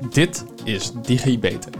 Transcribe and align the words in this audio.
Dit 0.00 0.44
is 0.64 0.92
DigiBeter, 1.02 1.72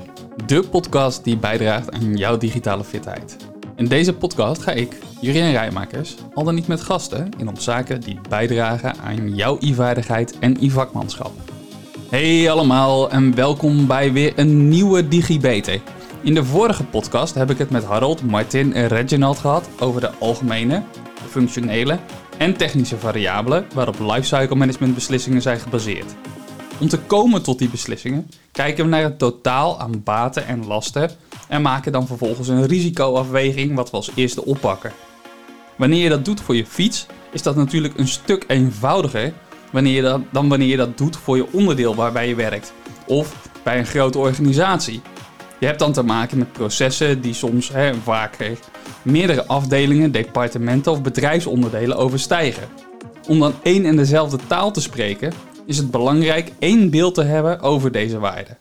de 0.46 0.62
podcast 0.70 1.24
die 1.24 1.36
bijdraagt 1.36 1.92
aan 1.92 2.16
jouw 2.16 2.36
digitale 2.36 2.84
fitheid. 2.84 3.36
In 3.76 3.86
deze 3.86 4.14
podcast 4.14 4.62
ga 4.62 4.72
ik, 4.72 4.98
Jurien 5.20 5.50
Rijmakers, 5.50 6.14
al 6.34 6.44
dan 6.44 6.54
niet 6.54 6.66
met 6.66 6.80
gasten 6.80 7.28
in 7.38 7.48
op 7.48 7.58
zaken 7.58 8.00
die 8.00 8.18
bijdragen 8.28 8.96
aan 8.96 9.34
jouw 9.34 9.56
e-vaardigheid 9.60 10.38
en 10.38 10.56
e-vakmanschap. 10.60 11.32
Hey 12.10 12.50
allemaal 12.50 13.10
en 13.10 13.34
welkom 13.34 13.86
bij 13.86 14.12
weer 14.12 14.32
een 14.36 14.68
nieuwe 14.68 15.08
DigiBeter. 15.08 15.80
In 16.22 16.34
de 16.34 16.44
vorige 16.44 16.84
podcast 16.84 17.34
heb 17.34 17.50
ik 17.50 17.58
het 17.58 17.70
met 17.70 17.84
Harold, 17.84 18.22
Martin 18.22 18.74
en 18.74 18.86
Reginald 18.86 19.38
gehad 19.38 19.68
over 19.78 20.00
de 20.00 20.10
algemene, 20.10 20.82
functionele 21.28 21.98
en 22.38 22.56
technische 22.56 22.98
variabelen 22.98 23.66
waarop 23.74 23.98
lifecycle 23.98 24.56
management 24.56 24.94
beslissingen 24.94 25.42
zijn 25.42 25.58
gebaseerd. 25.58 26.14
Om 26.78 26.88
te 26.88 26.98
komen 26.98 27.42
tot 27.42 27.58
die 27.58 27.68
beslissingen 27.68 28.30
kijken 28.52 28.84
we 28.84 28.90
naar 28.90 29.02
het 29.02 29.18
totaal 29.18 29.80
aan 29.80 30.02
baten 30.02 30.46
en 30.46 30.66
lasten 30.66 31.10
en 31.48 31.62
maken 31.62 31.92
dan 31.92 32.06
vervolgens 32.06 32.48
een 32.48 32.66
risicoafweging 32.66 33.74
wat 33.74 33.90
we 33.90 33.96
als 33.96 34.10
eerste 34.14 34.44
oppakken. 34.44 34.92
Wanneer 35.76 36.02
je 36.02 36.08
dat 36.08 36.24
doet 36.24 36.40
voor 36.40 36.56
je 36.56 36.66
fiets, 36.66 37.06
is 37.32 37.42
dat 37.42 37.56
natuurlijk 37.56 37.98
een 37.98 38.08
stuk 38.08 38.44
eenvoudiger 38.46 39.32
wanneer 39.72 39.94
je 39.94 40.02
dat, 40.02 40.20
dan 40.32 40.48
wanneer 40.48 40.68
je 40.68 40.76
dat 40.76 40.98
doet 40.98 41.16
voor 41.16 41.36
je 41.36 41.52
onderdeel 41.52 41.94
waarbij 41.94 42.28
je 42.28 42.34
werkt 42.34 42.72
of 43.06 43.48
bij 43.64 43.78
een 43.78 43.86
grote 43.86 44.18
organisatie. 44.18 45.00
Je 45.60 45.66
hebt 45.66 45.78
dan 45.78 45.92
te 45.92 46.02
maken 46.02 46.38
met 46.38 46.52
processen 46.52 47.20
die 47.20 47.34
soms 47.34 47.68
hè, 47.68 47.94
vaker 47.94 48.58
meerdere 49.02 49.46
afdelingen, 49.46 50.12
departementen 50.12 50.92
of 50.92 51.02
bedrijfsonderdelen 51.02 51.96
overstijgen. 51.96 52.68
Om 53.28 53.38
dan 53.38 53.54
één 53.62 53.84
en 53.84 53.96
dezelfde 53.96 54.38
taal 54.46 54.70
te 54.72 54.80
spreken, 54.80 55.32
is 55.66 55.76
het 55.76 55.90
belangrijk 55.90 56.52
één 56.58 56.90
beeld 56.90 57.14
te 57.14 57.22
hebben 57.22 57.60
over 57.60 57.92
deze 57.92 58.18
waarden. 58.18 58.58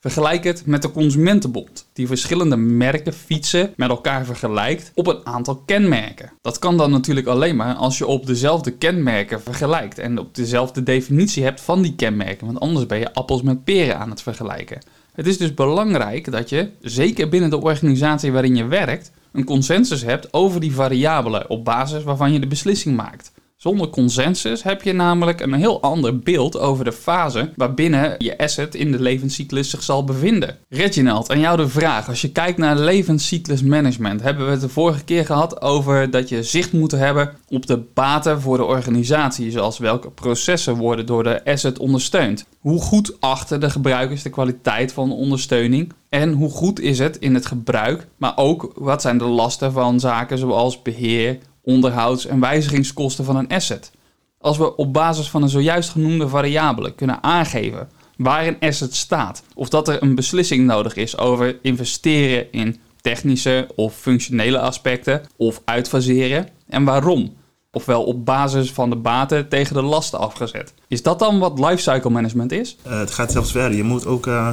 Vergelijk 0.00 0.44
het 0.44 0.66
met 0.66 0.82
de 0.82 0.90
Consumentenbond, 0.90 1.86
die 1.92 2.06
verschillende 2.06 2.56
merken 2.56 3.12
fietsen 3.12 3.72
met 3.76 3.88
elkaar 3.88 4.24
vergelijkt 4.24 4.92
op 4.94 5.06
een 5.06 5.26
aantal 5.26 5.56
kenmerken. 5.66 6.32
Dat 6.40 6.58
kan 6.58 6.76
dan 6.76 6.90
natuurlijk 6.90 7.26
alleen 7.26 7.56
maar 7.56 7.74
als 7.74 7.98
je 7.98 8.06
op 8.06 8.26
dezelfde 8.26 8.70
kenmerken 8.70 9.42
vergelijkt 9.42 9.98
en 9.98 10.18
op 10.18 10.34
dezelfde 10.34 10.82
definitie 10.82 11.42
hebt 11.42 11.60
van 11.60 11.82
die 11.82 11.94
kenmerken, 11.94 12.46
want 12.46 12.60
anders 12.60 12.86
ben 12.86 12.98
je 12.98 13.14
appels 13.14 13.42
met 13.42 13.64
peren 13.64 13.98
aan 13.98 14.10
het 14.10 14.22
vergelijken. 14.22 14.78
Het 15.12 15.26
is 15.26 15.38
dus 15.38 15.54
belangrijk 15.54 16.30
dat 16.30 16.48
je, 16.48 16.70
zeker 16.80 17.28
binnen 17.28 17.50
de 17.50 17.62
organisatie 17.62 18.32
waarin 18.32 18.56
je 18.56 18.66
werkt, 18.66 19.10
een 19.32 19.44
consensus 19.44 20.02
hebt 20.02 20.32
over 20.32 20.60
die 20.60 20.74
variabelen 20.74 21.50
op 21.50 21.64
basis 21.64 22.02
waarvan 22.02 22.32
je 22.32 22.40
de 22.40 22.46
beslissing 22.46 22.96
maakt. 22.96 23.32
Zonder 23.58 23.88
consensus 23.88 24.62
heb 24.62 24.82
je 24.82 24.92
namelijk 24.92 25.40
een 25.40 25.52
heel 25.52 25.82
ander 25.82 26.18
beeld 26.18 26.58
over 26.58 26.84
de 26.84 26.92
fase 26.92 27.52
waarbinnen 27.56 28.14
je 28.18 28.38
asset 28.38 28.74
in 28.74 28.92
de 28.92 29.00
levenscyclus 29.00 29.70
zich 29.70 29.82
zal 29.82 30.04
bevinden. 30.04 30.56
Reginald, 30.68 31.30
aan 31.30 31.40
jou 31.40 31.56
de 31.56 31.68
vraag. 31.68 32.08
Als 32.08 32.20
je 32.20 32.32
kijkt 32.32 32.58
naar 32.58 32.78
levenscyclusmanagement, 32.78 34.22
hebben 34.22 34.44
we 34.44 34.50
het 34.50 34.60
de 34.60 34.68
vorige 34.68 35.04
keer 35.04 35.26
gehad 35.26 35.62
over 35.62 36.10
dat 36.10 36.28
je 36.28 36.42
zicht 36.42 36.72
moet 36.72 36.90
hebben 36.90 37.36
op 37.48 37.66
de 37.66 37.82
baten 37.94 38.40
voor 38.40 38.56
de 38.56 38.64
organisatie, 38.64 39.50
zoals 39.50 39.78
welke 39.78 40.10
processen 40.10 40.74
worden 40.74 41.06
door 41.06 41.22
de 41.22 41.44
asset 41.44 41.78
ondersteund. 41.78 42.46
Hoe 42.60 42.80
goed 42.80 43.20
achten 43.20 43.60
de 43.60 43.70
gebruikers 43.70 44.22
de 44.22 44.30
kwaliteit 44.30 44.92
van 44.92 45.08
de 45.08 45.14
ondersteuning? 45.14 45.92
En 46.08 46.32
hoe 46.32 46.50
goed 46.50 46.80
is 46.80 46.98
het 46.98 47.16
in 47.16 47.34
het 47.34 47.46
gebruik, 47.46 48.06
maar 48.16 48.36
ook 48.36 48.72
wat 48.74 49.02
zijn 49.02 49.18
de 49.18 49.24
lasten 49.24 49.72
van 49.72 50.00
zaken 50.00 50.38
zoals 50.38 50.82
beheer, 50.82 51.38
onderhouds- 51.68 52.26
en 52.26 52.40
wijzigingskosten 52.40 53.24
van 53.24 53.36
een 53.36 53.48
asset. 53.48 53.90
Als 54.40 54.58
we 54.58 54.76
op 54.76 54.92
basis 54.92 55.30
van 55.30 55.42
een 55.42 55.48
zojuist 55.48 55.90
genoemde 55.90 56.28
variabelen 56.28 56.94
kunnen 56.94 57.22
aangeven 57.22 57.88
waar 58.16 58.46
een 58.46 58.60
asset 58.60 58.94
staat, 58.94 59.42
of 59.54 59.68
dat 59.68 59.88
er 59.88 60.02
een 60.02 60.14
beslissing 60.14 60.66
nodig 60.66 60.94
is 60.96 61.18
over 61.18 61.58
investeren 61.62 62.52
in 62.52 62.76
technische 63.00 63.68
of 63.74 63.94
functionele 63.94 64.58
aspecten 64.58 65.22
of 65.36 65.62
uitfaseren 65.64 66.48
en 66.68 66.84
waarom, 66.84 67.34
ofwel 67.72 68.04
op 68.04 68.24
basis 68.24 68.72
van 68.72 68.90
de 68.90 68.96
baten 68.96 69.48
tegen 69.48 69.74
de 69.74 69.82
lasten 69.82 70.18
afgezet. 70.18 70.74
Is 70.88 71.02
dat 71.02 71.18
dan 71.18 71.38
wat 71.38 71.58
lifecycle 71.58 72.10
management 72.10 72.52
is? 72.52 72.76
Uh, 72.86 72.98
het 72.98 73.10
gaat 73.10 73.32
zelfs 73.32 73.52
verder. 73.52 73.76
Je 73.76 73.82
moet 73.82 74.06
ook 74.06 74.26
uh, 74.26 74.48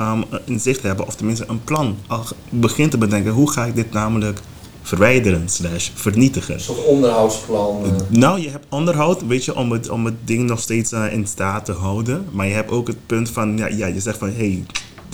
um, 0.00 0.24
een 0.46 0.60
zicht 0.60 0.82
hebben, 0.82 1.06
of 1.06 1.14
tenminste 1.14 1.44
een 1.48 1.64
plan. 1.64 1.96
Al 2.06 2.24
begint 2.48 2.90
te 2.90 2.98
bedenken, 2.98 3.32
hoe 3.32 3.50
ga 3.50 3.64
ik 3.64 3.74
dit 3.74 3.92
namelijk 3.92 4.40
verwijderen 4.84 5.48
slash 5.48 5.90
vernietigen. 5.94 6.54
Een 6.54 6.60
soort 6.60 6.84
onderhoudsplan. 6.84 7.84
Uh. 7.84 7.90
Nou, 8.08 8.40
je 8.40 8.50
hebt 8.50 8.66
onderhoud, 8.68 9.26
weet 9.26 9.44
je, 9.44 9.56
om 9.56 9.72
het, 9.72 9.88
om 9.88 10.04
het 10.04 10.14
ding 10.24 10.48
nog 10.48 10.60
steeds 10.60 10.92
uh, 10.92 11.12
in 11.12 11.26
staat 11.26 11.64
te 11.64 11.72
houden. 11.72 12.26
Maar 12.32 12.46
je 12.46 12.54
hebt 12.54 12.70
ook 12.70 12.86
het 12.86 13.06
punt 13.06 13.30
van, 13.30 13.56
ja, 13.56 13.66
ja 13.66 13.86
je 13.86 14.00
zegt 14.00 14.18
van, 14.18 14.28
hé, 14.28 14.34
hey, 14.34 14.64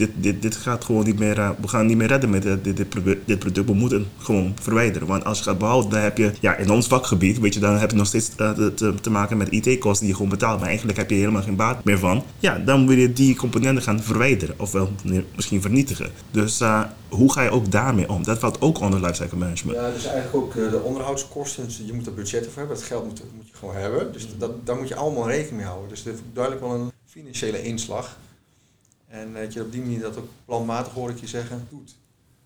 dit, 0.00 0.10
dit, 0.14 0.42
dit 0.42 0.56
gaat 0.56 0.84
gewoon 0.84 1.04
niet 1.04 1.18
meer, 1.18 1.38
uh, 1.38 1.50
we 1.60 1.68
gaan 1.68 1.86
niet 1.86 1.96
meer 1.96 2.08
redden 2.08 2.30
met 2.30 2.42
dit, 2.42 2.64
dit, 2.64 2.76
dit, 3.24 3.38
product. 3.38 3.66
We 3.66 3.74
moeten 3.74 4.06
gewoon 4.18 4.54
verwijderen. 4.60 5.08
Want 5.08 5.24
als 5.24 5.38
je 5.38 5.44
gaat 5.44 5.58
behouden, 5.58 5.90
dan 5.90 6.00
heb 6.00 6.18
je, 6.18 6.32
ja, 6.40 6.56
in 6.56 6.70
ons 6.70 6.86
vakgebied, 6.86 7.38
weet 7.38 7.54
je, 7.54 7.60
dan 7.60 7.78
heb 7.78 7.90
je 7.90 7.96
nog 7.96 8.06
steeds 8.06 8.30
uh, 8.38 8.50
te, 8.52 8.94
te, 9.00 9.10
maken 9.10 9.36
met 9.36 9.50
IT-kosten 9.50 10.00
die 10.00 10.08
je 10.08 10.14
gewoon 10.14 10.30
betaalt. 10.30 10.58
Maar 10.58 10.68
eigenlijk 10.68 10.98
heb 10.98 11.10
je 11.10 11.16
helemaal 11.16 11.42
geen 11.42 11.56
baat 11.56 11.84
meer 11.84 11.98
van. 11.98 12.22
Ja, 12.38 12.58
dan 12.58 12.86
wil 12.86 12.96
je 12.96 13.12
die 13.12 13.36
componenten 13.36 13.82
gaan 13.82 14.02
verwijderen. 14.02 14.54
Ofwel 14.58 14.90
misschien 15.34 15.60
vernietigen. 15.60 16.10
Dus 16.30 16.60
uh, 16.60 16.82
hoe 17.08 17.32
ga 17.32 17.42
je 17.42 17.50
ook 17.50 17.70
daarmee 17.70 18.08
om? 18.08 18.22
Dat 18.22 18.38
valt 18.38 18.60
ook 18.60 18.80
onder 18.80 19.00
lifecycle 19.00 19.38
management. 19.38 19.78
Ja, 19.78 19.90
dus 19.90 20.04
eigenlijk 20.06 20.36
ook 20.36 20.54
de 20.54 20.80
onderhoudskosten. 20.82 21.64
Dus 21.64 21.82
je 21.86 21.92
moet 21.92 22.06
er 22.06 22.14
budget 22.14 22.44
voor 22.46 22.58
hebben. 22.58 22.76
Dat 22.76 22.84
geld 22.84 23.04
moet, 23.04 23.22
moet 23.36 23.48
je 23.48 23.56
gewoon 23.56 23.74
hebben. 23.74 24.12
Dus 24.12 24.26
dat, 24.38 24.66
daar 24.66 24.76
moet 24.76 24.88
je 24.88 24.94
allemaal 24.94 25.28
rekening 25.28 25.56
mee 25.56 25.66
houden. 25.66 25.88
Dus 25.88 26.06
er 26.06 26.12
is 26.12 26.18
duidelijk 26.32 26.64
wel 26.64 26.74
een 26.74 26.90
financiële 27.06 27.62
inslag. 27.62 28.16
En 29.10 29.28
dat 29.34 29.52
je 29.52 29.60
op 29.60 29.72
die 29.72 29.80
manier 29.80 30.00
dat 30.00 30.16
ook 30.18 30.28
planmatig, 30.44 30.92
hoor 30.92 31.10
ik 31.10 31.20
je 31.20 31.26
zeggen, 31.26 31.66
doet. 31.70 31.94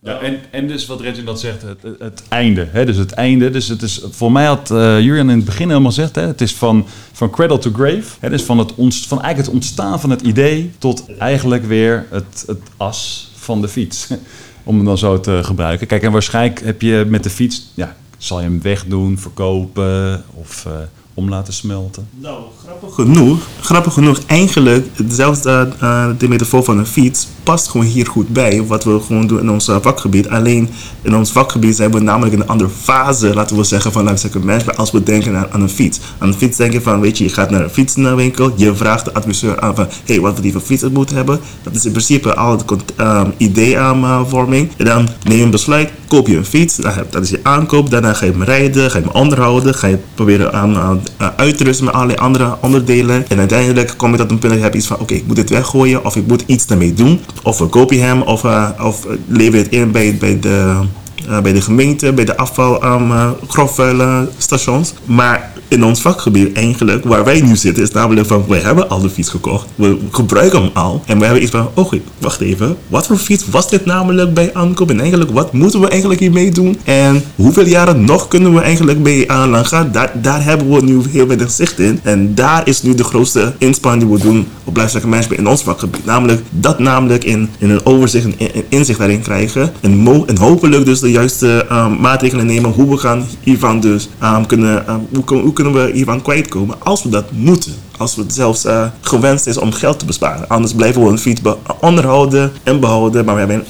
Ja, 0.01 0.21
en, 0.21 0.39
en 0.51 0.67
dus 0.67 0.87
wat 0.87 1.01
Regin 1.01 1.25
dat 1.25 1.41
zegt, 1.41 1.63
het, 1.63 1.83
het, 1.99 2.23
einde. 2.29 2.69
Hè? 2.71 2.85
Dus 2.85 2.97
het 2.97 3.13
einde. 3.13 3.51
Dus 3.51 3.69
het 3.69 3.83
is, 3.83 4.05
voor 4.11 4.33
mij 4.33 4.45
had 4.45 4.71
uh, 4.71 5.01
Julian 5.01 5.31
in 5.31 5.37
het 5.37 5.45
begin 5.45 5.69
helemaal 5.69 5.91
gezegd, 5.91 6.15
hè? 6.15 6.27
het 6.27 6.41
is 6.41 6.55
van, 6.55 6.87
van 7.13 7.31
cradle 7.31 7.59
to 7.59 7.71
grave. 7.73 8.17
Hè? 8.21 8.31
Dus 8.31 8.43
van, 8.43 8.59
het 8.59 8.75
ontst, 8.75 9.07
van 9.07 9.23
eigenlijk 9.23 9.47
het 9.47 9.57
ontstaan 9.57 10.01
van 10.01 10.11
het 10.11 10.21
idee 10.21 10.73
tot 10.79 11.17
eigenlijk 11.19 11.65
weer 11.65 12.07
het, 12.11 12.45
het 12.47 12.61
as 12.77 13.31
van 13.35 13.61
de 13.61 13.69
fiets. 13.69 14.09
Om 14.65 14.77
hem 14.77 14.85
dan 14.85 14.99
zo 14.99 15.21
te 15.21 15.41
gebruiken. 15.45 15.87
Kijk, 15.87 16.03
en 16.03 16.13
waarschijnlijk 16.13 16.61
heb 16.61 16.83
je 16.83 17.05
met 17.09 17.23
de 17.23 17.31
fiets, 17.31 17.71
ja, 17.75 17.97
zal 18.19 18.39
je 18.39 18.45
hem 18.45 18.63
wegdoen, 18.63 19.19
verkopen 19.19 20.25
of... 20.35 20.65
Uh, 20.69 20.73
om 21.15 21.29
laten 21.29 21.53
smelten? 21.53 22.09
Nou, 22.21 22.43
grappig 22.65 22.95
genoeg, 22.95 23.39
grappig 23.61 23.93
genoeg, 23.93 24.19
eigenlijk, 24.27 24.87
zelfs 25.09 25.47
uh, 25.47 25.63
uh, 25.83 26.07
de 26.19 26.29
metafoor 26.29 26.65
van 26.65 26.79
een 26.79 26.87
fiets 26.87 27.27
past 27.45 27.69
gewoon 27.69 27.87
hier 27.87 28.07
goed 28.07 28.29
bij. 28.29 28.67
Wat 28.67 28.85
we 28.85 29.01
gewoon 29.01 29.27
doen 29.27 29.41
in 29.41 29.51
ons 29.51 29.69
uh, 29.69 29.77
vakgebied. 29.81 30.29
Alleen 30.29 30.69
in 31.03 31.17
ons 31.17 31.31
vakgebied 31.33 31.77
zijn 31.77 31.93
we 31.93 32.01
namelijk 32.01 32.35
in 32.35 32.41
een 32.41 32.49
andere 32.49 32.71
fase, 32.71 33.35
laten 33.35 33.57
we 33.57 33.65
zeggen, 33.65 33.93
van 33.93 34.05
lifecycle 34.05 34.41
management 34.41 34.79
als 34.79 34.91
we 34.91 35.03
denken 35.03 35.53
aan, 35.53 35.61
een 35.61 35.69
fiets. 35.69 36.01
Aan 36.19 36.29
een 36.29 36.35
fiets 36.35 36.57
denk 36.57 36.73
je 36.73 36.81
van, 36.81 37.01
weet 37.01 37.19
je, 37.19 37.25
je 37.25 37.31
gaat 37.31 37.51
naar 37.51 37.63
een 37.63 37.71
fietsenwinkel, 37.71 38.53
je 38.57 38.75
vraagt 38.75 39.05
de 39.05 39.15
adviseur 39.15 39.61
aan 39.61 39.75
van, 39.75 39.87
hey, 40.05 40.21
wat 40.21 40.37
we 40.37 40.43
die 40.43 40.53
voor 40.53 40.61
fiets 40.61 40.83
moeten 40.89 41.17
hebben. 41.17 41.41
Dat 41.63 41.75
is 41.75 41.85
in 41.85 41.91
principe 41.91 42.35
al 42.35 42.51
het 42.51 42.65
um, 43.01 43.33
ideevorming. 43.37 44.71
en 44.77 44.85
dan 44.85 45.09
neem 45.23 45.39
je 45.39 45.45
een 45.45 45.51
besluit, 45.51 45.91
koop 46.09 46.27
je 46.27 46.37
een 46.37 46.45
fiets, 46.45 46.77
dat 47.11 47.23
is 47.23 47.31
je 47.31 47.41
aankoop, 47.43 47.91
daarna 47.91 48.13
ga 48.13 48.25
je 48.25 48.33
hem 48.33 48.43
rijden, 48.43 48.91
ga 48.91 48.99
je 48.99 49.05
hem 49.05 49.13
onderhouden, 49.13 49.75
ga 49.75 49.87
je 49.87 49.99
proberen 50.15 50.53
aan 50.53 51.03
uh, 51.21 51.29
uit 51.37 51.57
te 51.59 51.65
rusten 51.65 51.85
met 51.85 51.95
allerlei 51.95 52.19
andere 52.19 52.57
onderdelen. 52.61 53.29
En 53.29 53.39
uiteindelijk 53.39 53.95
kom 53.97 54.11
je 54.11 54.17
tot 54.17 54.31
een 54.31 54.39
punt 54.39 54.53
dat 54.53 54.59
je 54.59 54.65
hebt 54.65 54.77
iets 54.77 54.87
van, 54.87 54.99
oké, 55.01 55.15
ik 55.15 55.27
moet 55.27 55.37
dit 55.37 55.51
weggooien 55.51 56.05
of 56.05 56.17
ik 56.17 56.27
moet 56.27 56.43
iets 56.47 56.67
ermee 56.67 56.93
doen. 56.93 57.21
Of 57.43 57.57
verkoop 57.57 57.93
je 57.93 58.01
hem 58.01 58.23
of, 58.23 58.45
uh, 58.45 58.69
of 58.83 59.07
lever 59.27 59.59
het 59.59 59.69
in 59.69 59.91
bij, 59.91 60.19
de... 60.41 60.81
Uh, 61.29 61.41
bij 61.41 61.53
de 61.53 61.61
gemeente, 61.61 62.13
bij 62.13 62.25
de 62.25 62.37
afval, 62.37 62.85
um, 62.85 63.13
grofvuilstations. 63.49 64.95
Maar 65.05 65.53
in 65.75 65.85
ons 65.85 66.01
vakgebied 66.01 66.57
eigenlijk, 66.57 67.05
waar 67.05 67.25
wij 67.25 67.41
nu 67.41 67.57
zitten, 67.57 67.83
is 67.83 67.91
namelijk 67.91 68.27
van, 68.27 68.45
wij 68.49 68.61
hebben 68.61 68.89
al 68.89 69.01
de 69.01 69.11
fiets 69.11 69.29
gekocht. 69.29 69.67
We 69.75 69.99
gebruiken 70.11 70.63
hem 70.63 70.71
al. 70.75 71.03
En 71.07 71.19
we 71.19 71.25
hebben 71.25 71.43
iets 71.43 71.51
van, 71.51 71.69
oh 71.75 71.93
wacht 72.19 72.41
even, 72.41 72.77
wat 72.89 73.07
voor 73.07 73.17
fiets 73.17 73.45
was 73.51 73.69
dit 73.69 73.85
namelijk 73.85 74.35
bij 74.35 74.51
aankoop? 74.55 74.91
En 74.91 75.01
eigenlijk, 75.01 75.31
wat 75.31 75.53
moeten 75.53 75.81
we 75.81 75.89
eigenlijk 75.89 76.21
hiermee 76.21 76.51
doen? 76.51 76.79
En 76.85 77.23
hoeveel 77.35 77.67
jaren 77.67 78.05
nog 78.05 78.29
kunnen 78.29 78.55
we 78.55 78.61
eigenlijk 78.61 78.99
mee 78.99 79.31
aanlangen? 79.31 79.93
Daar, 79.93 80.13
daar 80.23 80.45
hebben 80.45 80.71
we 80.71 80.83
nu 80.83 81.01
heel 81.11 81.27
weinig 81.27 81.51
zicht 81.51 81.79
in. 81.79 82.01
En 82.03 82.35
daar 82.35 82.69
is 82.69 82.83
nu 82.83 82.95
de 82.95 83.05
grootste 83.05 83.55
inspanning 83.59 84.05
die 84.05 84.17
we 84.17 84.23
doen 84.23 84.47
op 84.65 84.77
lifecycle 84.77 85.09
management 85.09 85.41
in 85.41 85.49
ons 85.49 85.63
vakgebied. 85.63 86.05
Namelijk, 86.05 86.43
dat 86.51 86.79
namelijk 86.79 87.25
in, 87.25 87.51
in 87.59 87.71
een 87.71 87.87
overzicht 87.87 88.25
en 88.37 88.65
inzicht 88.69 88.99
daarin 88.99 89.23
krijgen. 89.23 89.73
En, 89.81 89.97
mo 89.97 90.25
en 90.27 90.39
hopelijk 90.39 90.85
dus 90.85 91.01
de 91.01 91.11
juiste 91.11 91.67
um, 91.73 92.01
maatregelen 92.01 92.47
nemen 92.47 92.71
hoe 92.71 92.91
we 92.91 92.97
gaan 92.97 93.25
hiervan 93.41 93.81
dus 93.81 94.09
um, 94.23 94.47
kunnen, 94.47 94.85
hoe, 95.13 95.39
hoe 95.39 95.53
kunnen 95.53 95.64
we 95.73 95.91
hiervan 95.93 96.23
kwijtkomen 96.23 96.83
als 96.83 97.03
we 97.03 97.09
dat 97.09 97.33
moeten. 97.33 97.75
Als 97.99 98.17
het 98.17 98.33
zelfs 98.33 98.65
uh, 98.65 98.91
gewenst 99.01 99.47
is 99.47 99.59
om 99.59 99.73
geld 99.73 99.99
te 99.99 100.05
besparen. 100.05 100.49
Anders 100.49 100.75
blijven 100.75 101.03
we 101.05 101.09
een 101.09 101.19
fiets 101.19 101.41
onderhouden 101.81 102.53
en 102.63 102.81
behouden, 102.81 103.25
maar 103.25 103.35
we 103.35 103.41
hebben, 103.41 103.65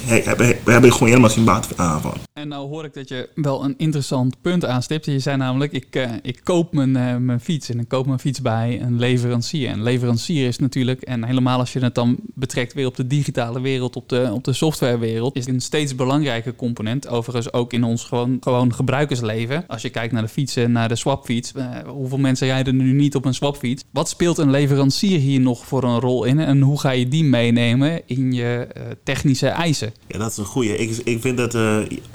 we 0.63 0.71
hebben, 0.71 0.91
gewoon 0.91 1.07
helemaal 1.07 1.29
geen 1.29 1.45
baat 1.45 1.77
aan 1.77 2.01
van. 2.01 2.13
En 2.33 2.47
nou 2.47 2.67
hoor 2.67 2.83
ik 2.83 2.93
dat 2.93 3.09
je 3.09 3.29
wel 3.35 3.63
een 3.63 3.73
interessant 3.77 4.41
punt 4.41 4.65
aanstipt. 4.65 5.05
Je 5.05 5.19
zei 5.19 5.37
namelijk, 5.37 5.71
ik, 5.71 5.95
uh, 5.95 6.11
ik 6.21 6.39
koop 6.43 6.73
mijn, 6.73 6.89
uh, 6.89 7.15
mijn 7.15 7.39
fiets 7.39 7.69
en 7.69 7.79
ik 7.79 7.87
koop 7.87 8.05
mijn 8.05 8.19
fiets 8.19 8.41
bij 8.41 8.81
een 8.81 8.99
leverancier. 8.99 9.69
En 9.69 9.83
leverancier 9.83 10.47
is 10.47 10.57
natuurlijk, 10.57 11.01
en 11.01 11.23
helemaal 11.23 11.59
als 11.59 11.73
je 11.73 11.79
het 11.79 11.95
dan 11.95 12.17
betrekt 12.33 12.73
weer 12.73 12.85
op 12.85 12.95
de 12.95 13.07
digitale 13.07 13.61
wereld, 13.61 13.95
op 13.95 14.09
de, 14.09 14.29
op 14.33 14.43
de 14.43 14.53
softwarewereld, 14.53 15.35
is 15.35 15.47
een 15.47 15.61
steeds 15.61 15.95
belangrijke 15.95 16.55
component. 16.55 17.07
Overigens 17.07 17.53
ook 17.53 17.73
in 17.73 17.83
ons 17.83 18.03
gewoon, 18.03 18.37
gewoon 18.39 18.73
gebruikersleven. 18.73 19.63
Als 19.67 19.81
je 19.81 19.89
kijkt 19.89 20.13
naar 20.13 20.21
de 20.21 20.27
fietsen, 20.27 20.71
naar 20.71 20.87
de 20.87 20.95
swapfiets. 20.95 21.53
Hoeveel 21.85 22.17
mensen 22.17 22.47
rijden 22.47 22.75
nu 22.75 22.91
niet 22.91 23.15
op 23.15 23.25
een 23.25 23.33
swapfiets? 23.33 23.83
Wat 23.91 24.14
speelt 24.15 24.37
een 24.37 24.51
leverancier 24.51 25.19
hier 25.19 25.39
nog 25.39 25.65
voor 25.65 25.83
een 25.83 25.99
rol 25.99 26.23
in? 26.23 26.39
En 26.39 26.61
hoe 26.61 26.79
ga 26.79 26.89
je 26.89 27.07
die 27.07 27.23
meenemen 27.23 28.01
in 28.05 28.33
je 28.33 28.67
technische 29.03 29.47
eisen? 29.47 29.93
Ja, 30.07 30.17
dat 30.17 30.31
is 30.31 30.37
een 30.37 30.45
goede. 30.45 30.77
Ik, 30.77 31.01
ik 31.03 31.21
vind 31.21 31.37
dat 31.37 31.53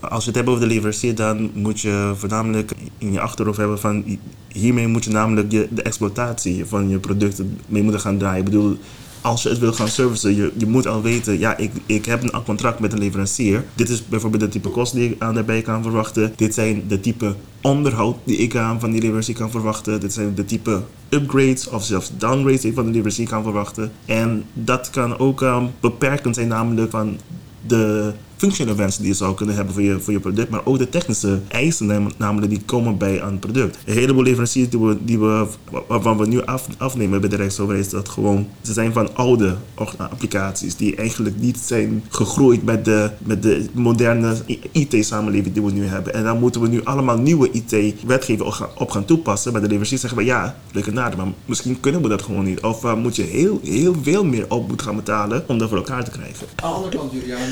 als 0.00 0.24
je 0.24 0.28
het 0.28 0.34
hebt 0.34 0.48
over 0.48 0.60
de 0.60 0.66
leverancier, 0.66 1.14
dan 1.14 1.50
moet 1.54 1.80
je 1.80 2.12
voornamelijk 2.16 2.72
in 2.98 3.12
je 3.12 3.20
achterhoofd 3.20 3.58
hebben 3.58 3.78
van 3.78 4.18
hiermee 4.52 4.86
moet 4.86 5.04
je 5.04 5.10
namelijk 5.10 5.50
de 5.50 5.82
exploitatie 5.82 6.64
van 6.64 6.88
je 6.88 6.98
producten 6.98 7.58
mee 7.66 7.82
moeten 7.82 8.00
gaan 8.00 8.18
draaien. 8.18 8.38
Ik 8.38 8.44
bedoel, 8.44 8.76
als 9.22 9.42
je 9.42 9.48
het 9.48 9.58
wil 9.58 9.72
gaan 9.72 9.88
servicen, 9.88 10.36
je, 10.36 10.52
je 10.56 10.66
moet 10.66 10.86
al 10.86 11.02
weten, 11.02 11.38
ja, 11.38 11.56
ik, 11.56 11.70
ik 11.86 12.04
heb 12.04 12.22
een 12.22 12.42
contract 12.44 12.80
met 12.80 12.92
een 12.92 12.98
leverancier. 12.98 13.64
Dit 13.74 13.88
is 13.88 14.06
bijvoorbeeld 14.06 14.42
de 14.42 14.48
type 14.48 14.68
kosten 14.68 14.98
die 14.98 15.10
ik 15.10 15.22
aan 15.22 15.34
daarbij 15.34 15.62
kan 15.62 15.82
verwachten. 15.82 16.32
Dit 16.36 16.54
zijn 16.54 16.84
de 16.88 17.00
type 17.00 17.34
onderhoud 17.62 18.16
die 18.24 18.36
ik 18.36 18.56
aan 18.56 18.80
van 18.80 18.90
die 18.90 19.00
leverancier 19.00 19.34
kan 19.34 19.50
verwachten. 19.50 20.00
Dit 20.00 20.12
zijn 20.12 20.34
de 20.34 20.44
type 20.44 20.82
upgrades 21.08 21.68
of 21.68 21.84
zelfs 21.84 22.12
downgrades 22.18 22.60
die 22.60 22.70
ik 22.70 22.76
van 22.76 22.84
de 22.84 22.90
leverancier 22.90 23.28
kan 23.28 23.42
verwachten. 23.42 23.92
En 24.04 24.44
dat 24.52 24.90
kan 24.90 25.18
ook 25.18 25.40
um, 25.40 25.70
beperkend 25.80 26.34
zijn 26.34 26.48
namelijk 26.48 26.90
van 26.90 27.18
de 27.66 28.12
functionele 28.40 28.76
wensen 28.76 29.02
die 29.02 29.10
je 29.10 29.16
zou 29.16 29.34
kunnen 29.34 29.54
hebben 29.54 29.74
voor 29.74 29.82
je, 29.82 30.00
voor 30.00 30.12
je 30.12 30.20
product, 30.20 30.50
maar 30.50 30.64
ook 30.64 30.78
de 30.78 30.88
technische 30.88 31.40
eisen 31.48 32.10
namelijk 32.16 32.52
die 32.52 32.62
komen 32.64 32.98
bij 32.98 33.22
aan 33.22 33.38
product. 33.38 33.78
Een 33.84 33.94
heleboel 33.94 34.22
leveranciers 34.22 34.68
die 34.68 34.80
we, 34.80 34.96
die 35.04 35.18
we, 35.18 35.46
waarvan 35.86 36.18
we 36.18 36.26
nu 36.26 36.44
af, 36.44 36.66
afnemen 36.78 37.20
bij 37.20 37.30
de 37.30 37.36
Rijksoverheid 37.36 37.90
dat 37.90 38.08
gewoon, 38.08 38.48
ze 38.62 38.72
zijn 38.72 38.92
van 38.92 39.16
oude 39.16 39.56
applicaties 39.98 40.76
die 40.76 40.96
eigenlijk 40.96 41.36
niet 41.38 41.58
zijn 41.58 42.04
gegroeid 42.08 42.64
met 42.64 42.84
de, 42.84 43.10
met 43.18 43.42
de 43.42 43.66
moderne 43.72 44.36
IT-samenleving 44.72 45.54
die 45.54 45.62
we 45.62 45.72
nu 45.72 45.86
hebben. 45.86 46.14
En 46.14 46.24
dan 46.24 46.38
moeten 46.38 46.60
we 46.60 46.68
nu 46.68 46.84
allemaal 46.84 47.18
nieuwe 47.18 47.50
IT-wetgeving 47.50 48.54
op 48.76 48.90
gaan 48.90 49.04
toepassen. 49.04 49.52
Bij 49.52 49.60
de 49.60 49.66
leveranciers 49.66 50.00
zeggen 50.00 50.18
we 50.18 50.24
ja, 50.24 50.56
leuke 50.72 50.92
naden, 50.92 51.18
maar 51.18 51.28
misschien 51.44 51.80
kunnen 51.80 52.02
we 52.02 52.08
dat 52.08 52.22
gewoon 52.22 52.44
niet. 52.44 52.60
Of 52.60 52.84
uh, 52.84 52.94
moet 52.94 53.16
je 53.16 53.22
heel, 53.22 53.60
heel 53.64 53.94
veel 54.02 54.24
meer 54.24 54.44
op 54.48 54.68
moeten 54.68 54.86
gaan 54.86 54.96
betalen 54.96 55.44
om 55.46 55.58
dat 55.58 55.68
voor 55.68 55.78
elkaar 55.78 56.04
te 56.04 56.10
krijgen. 56.10 56.46
Aan 56.56 56.70
de 56.70 56.76
andere 56.76 56.96
kant, 56.96 57.12
Julian, 57.12 57.48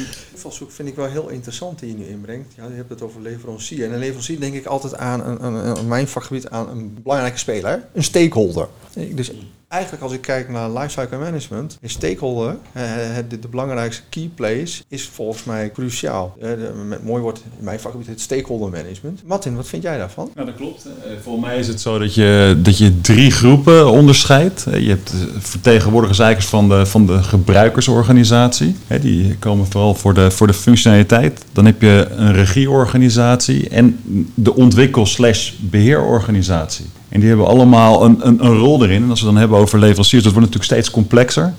vind 0.79 0.91
ik 0.91 0.97
wel 0.97 1.07
heel 1.07 1.29
interessant 1.29 1.79
die 1.79 1.89
je 1.89 1.97
nu 1.97 2.05
inbrengt. 2.05 2.55
Ja, 2.55 2.67
je 2.67 2.75
hebt 2.75 2.91
het 2.91 3.03
over 3.03 3.21
leverancier. 3.21 3.85
En 3.85 3.93
een 3.93 3.99
leverancier 3.99 4.41
denk 4.41 4.55
ik 4.55 4.67
altijd 4.67 4.97
aan, 4.97 5.27
een, 5.27 5.55
een, 5.55 5.89
mijn 5.89 6.09
vakgebied, 6.09 6.49
aan 6.49 6.69
een 6.69 6.99
belangrijke 7.03 7.39
speler, 7.39 7.89
een 7.93 8.03
stakeholder. 8.03 8.69
Dus 9.15 9.33
eigenlijk 9.69 10.03
als 10.03 10.13
ik 10.13 10.21
kijk 10.21 10.49
naar 10.49 10.71
lifecycle 10.71 11.19
management, 11.19 11.79
is 11.81 11.93
stakeholder, 11.93 12.57
eh, 12.73 12.83
de, 13.29 13.39
de, 13.39 13.49
belangrijkste 13.49 14.03
key 14.09 14.31
place, 14.35 14.83
is 14.89 15.09
volgens 15.13 15.45
mij 15.45 15.71
cruciaal. 15.71 16.37
Eh, 16.41 16.51
met 16.87 17.05
mooi 17.05 17.23
wordt 17.23 17.43
in 17.59 17.65
mijn 17.65 17.81
vakgebied 17.81 18.07
het 18.07 18.21
stakeholder 18.21 18.71
management. 18.71 19.23
Martin, 19.27 19.57
wat 19.57 19.67
vind 19.67 19.83
jij 19.83 19.99
daarvan? 19.99 20.31
Nou, 20.35 20.47
dat 20.47 20.57
klopt. 20.57 20.85
Eh, 20.85 20.91
volgens 21.23 21.47
mij 21.47 21.59
is 21.59 21.69
het 21.69 21.81
zo 21.81 21.99
dat 21.99 22.15
je, 22.15 22.59
dat 22.63 22.79
je 22.79 23.01
drie 23.01 23.31
groepen 23.31 23.91
onderscheidt. 23.91 24.67
Je 24.73 24.89
hebt 24.89 25.15
vertegenwoordigers 25.39 26.19
eigenlijk 26.19 26.51
van 26.51 26.69
de, 26.69 26.87
van 26.87 27.07
de 27.07 27.23
gebruikersorganisatie. 27.23 28.77
Die 29.01 29.37
komen 29.37 29.67
vooral 29.67 29.95
voor 29.95 30.15
de, 30.15 30.31
voor 30.31 30.47
de 30.47 30.53
functionaliteit. 30.53 31.45
Dan 31.53 31.65
heb 31.65 31.83
je 31.83 32.07
een 32.11 32.33
regieorganisatie 32.33 33.69
en 33.69 34.01
de 34.35 34.55
ontwikkel-beheerorganisatie. 34.55 36.85
En 37.09 37.21
die 37.21 37.29
hebben 37.29 37.47
allemaal 37.47 38.05
een, 38.05 38.27
een, 38.27 38.45
een, 38.45 38.57
rol 38.57 38.85
erin. 38.85 39.03
En 39.03 39.11
als 39.11 39.21
we 39.21 39.27
dan 39.27 39.37
hebben 39.37 39.59
over 39.59 39.79
leveranciers, 39.79 40.23
dat 40.23 40.33
wordt 40.33 40.49
natuurlijk 40.49 40.75
steeds 40.75 40.95
complexer. 40.95 41.55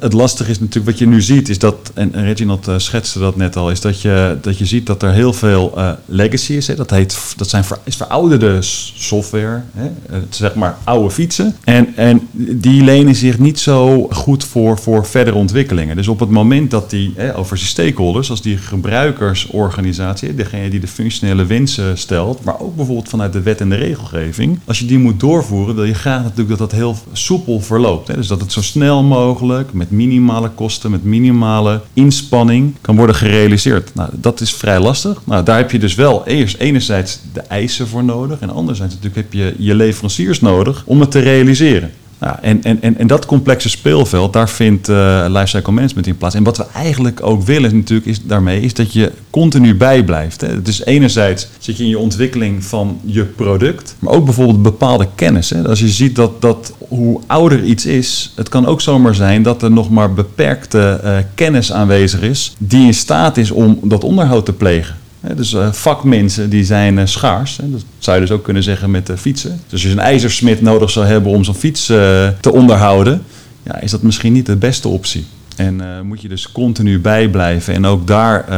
Het 0.00 0.12
lastige 0.12 0.50
is 0.50 0.60
natuurlijk 0.60 0.86
wat 0.86 0.98
je 0.98 1.06
nu 1.06 1.22
ziet, 1.22 1.48
is 1.48 1.58
dat, 1.58 1.90
en 1.94 2.12
Reginald 2.12 2.68
eh, 2.68 2.78
schetste 2.78 3.18
dat 3.18 3.36
net 3.36 3.56
al, 3.56 3.70
is 3.70 3.80
dat 3.80 4.00
je, 4.00 4.38
dat 4.40 4.58
je 4.58 4.66
ziet 4.66 4.86
dat 4.86 5.02
er 5.02 5.12
heel 5.12 5.32
veel 5.32 5.72
uh, 5.76 5.90
legacy 6.06 6.52
is. 6.52 6.66
Hè. 6.66 6.74
Dat, 6.74 6.90
heet, 6.90 7.34
dat 7.36 7.48
zijn 7.48 7.64
ver, 7.64 7.78
is 7.84 7.96
verouderde 7.96 8.58
software, 8.94 9.62
hè. 9.74 9.90
zeg 10.30 10.54
maar 10.54 10.78
oude 10.84 11.10
fietsen. 11.10 11.56
En, 11.64 11.96
en 11.96 12.28
die 12.32 12.82
lenen 12.82 13.14
zich 13.14 13.38
niet 13.38 13.60
zo 13.60 14.06
goed 14.10 14.44
voor, 14.44 14.78
voor 14.78 15.06
verdere 15.06 15.36
ontwikkelingen. 15.36 15.96
Dus 15.96 16.08
op 16.08 16.20
het 16.20 16.30
moment 16.30 16.70
dat 16.70 16.90
die, 16.90 17.12
hè, 17.16 17.36
over 17.36 17.56
die 17.56 17.66
stakeholders, 17.66 18.30
als 18.30 18.42
die 18.42 18.56
gebruikersorganisatie, 18.56 20.34
degene 20.34 20.70
die 20.70 20.80
de 20.80 20.88
functionele 20.88 21.46
wensen 21.46 21.98
stelt, 21.98 22.44
maar 22.44 22.60
ook 22.60 22.76
bijvoorbeeld 22.76 23.08
vanuit 23.08 23.32
de 23.32 23.42
wet 23.42 23.60
en 23.60 23.68
de 23.68 23.76
regelgeving, 23.76 24.58
als 24.64 24.78
je 24.78 24.86
die 24.86 24.98
moet 24.98 25.20
doorvoeren, 25.20 25.74
wil 25.74 25.84
je 25.84 25.94
graag 25.94 26.22
natuurlijk 26.22 26.48
dat 26.48 26.58
dat 26.58 26.72
heel 26.72 26.96
soepel 27.12 27.60
verloopt. 27.60 28.08
Hè? 28.08 28.14
Dus 28.14 28.26
dat 28.26 28.40
het 28.40 28.52
zo 28.52 28.62
snel 28.62 29.02
mogelijk, 29.02 29.33
met 29.72 29.90
minimale 29.90 30.48
kosten, 30.48 30.90
met 30.90 31.04
minimale 31.04 31.80
inspanning, 31.92 32.74
kan 32.80 32.96
worden 32.96 33.16
gerealiseerd. 33.16 33.94
Nou, 33.94 34.10
dat 34.12 34.40
is 34.40 34.54
vrij 34.54 34.80
lastig. 34.80 35.20
Nou, 35.24 35.44
daar 35.44 35.56
heb 35.56 35.70
je 35.70 35.78
dus 35.78 35.94
wel 35.94 36.26
eerst 36.26 36.56
enerzijds 36.56 37.20
de 37.32 37.40
eisen 37.40 37.88
voor 37.88 38.04
nodig. 38.04 38.40
En 38.40 38.50
anderzijds 38.50 38.94
natuurlijk 38.94 39.22
heb 39.22 39.32
je 39.32 39.54
je 39.58 39.74
leveranciers 39.74 40.40
nodig 40.40 40.82
om 40.86 41.00
het 41.00 41.10
te 41.10 41.18
realiseren. 41.18 41.90
En, 42.18 42.62
en, 42.62 42.98
en, 42.98 43.06
dat 43.06 43.26
complexe 43.26 43.68
speelveld, 43.68 44.32
daar 44.32 44.48
vindt 44.48 44.88
uh, 44.88 45.24
lifecycle 45.28 45.72
management 45.72 46.06
in 46.06 46.16
plaats. 46.16 46.34
En 46.34 46.42
wat 46.42 46.56
we 46.56 46.66
eigenlijk 46.74 47.22
ook 47.22 47.42
willen 47.42 47.76
natuurlijk 47.76 48.08
is, 48.08 48.22
daarmee, 48.22 48.60
is 48.60 48.74
dat 48.74 48.92
je 48.92 49.12
continu 49.30 49.74
bijblijft. 49.74 50.40
Hè. 50.40 50.62
Dus 50.62 50.84
enerzijds 50.84 51.48
zit 51.58 51.76
je 51.76 51.82
in 51.82 51.88
je 51.88 51.98
ontwikkeling 51.98 52.64
van 52.64 53.00
je 53.04 53.24
product, 53.24 53.96
maar 53.98 54.12
ook 54.12 54.24
bijvoorbeeld 54.24 54.62
bepaalde 54.62 55.08
kennis. 55.14 55.50
Hè. 55.50 55.68
Als 55.68 55.80
je 55.80 55.88
ziet 55.88 56.16
dat, 56.16 56.40
dat 56.42 56.72
hoe 56.88 57.20
ouder 57.26 57.64
iets 57.64 57.86
is, 57.86 58.32
het 58.36 58.48
kan 58.48 58.66
ook 58.66 58.80
zomaar 58.80 59.14
zijn 59.14 59.42
dat 59.42 59.62
er 59.62 59.70
nog 59.70 59.90
maar 59.90 60.14
beperkte 60.14 61.00
uh, 61.04 61.16
kennis 61.34 61.72
aanwezig 61.72 62.20
is 62.20 62.54
die 62.58 62.86
in 62.86 62.94
staat 62.94 63.36
is 63.36 63.50
om 63.50 63.78
dat 63.82 64.04
onderhoud 64.04 64.44
te 64.44 64.52
plegen. 64.52 64.96
Dus 65.36 65.52
uh, 65.52 65.72
vakmensen 65.72 66.50
die 66.50 66.64
zijn 66.64 66.98
uh, 66.98 67.06
schaars. 67.06 67.58
Dat 67.62 67.84
zou 67.98 68.16
je 68.16 68.22
dus 68.22 68.34
ook 68.34 68.44
kunnen 68.44 68.62
zeggen 68.62 68.90
met 68.90 69.08
uh, 69.08 69.16
fietsen. 69.16 69.50
Dus 69.50 69.72
als 69.72 69.82
je 69.82 69.90
een 69.90 69.98
ijzersmid 69.98 70.60
nodig 70.60 70.90
zou 70.90 71.06
hebben 71.06 71.32
om 71.32 71.44
zo'n 71.44 71.54
fiets 71.54 71.86
te 71.86 72.52
onderhouden, 72.52 73.22
ja, 73.62 73.80
is 73.80 73.90
dat 73.90 74.02
misschien 74.02 74.32
niet 74.32 74.46
de 74.46 74.56
beste 74.56 74.88
optie. 74.88 75.24
En 75.56 75.82
moet 76.06 76.22
je 76.22 76.28
dus 76.28 76.52
continu 76.52 77.00
bijblijven. 77.00 77.74
En 77.74 77.86
ook 77.86 78.06
daar 78.06 78.52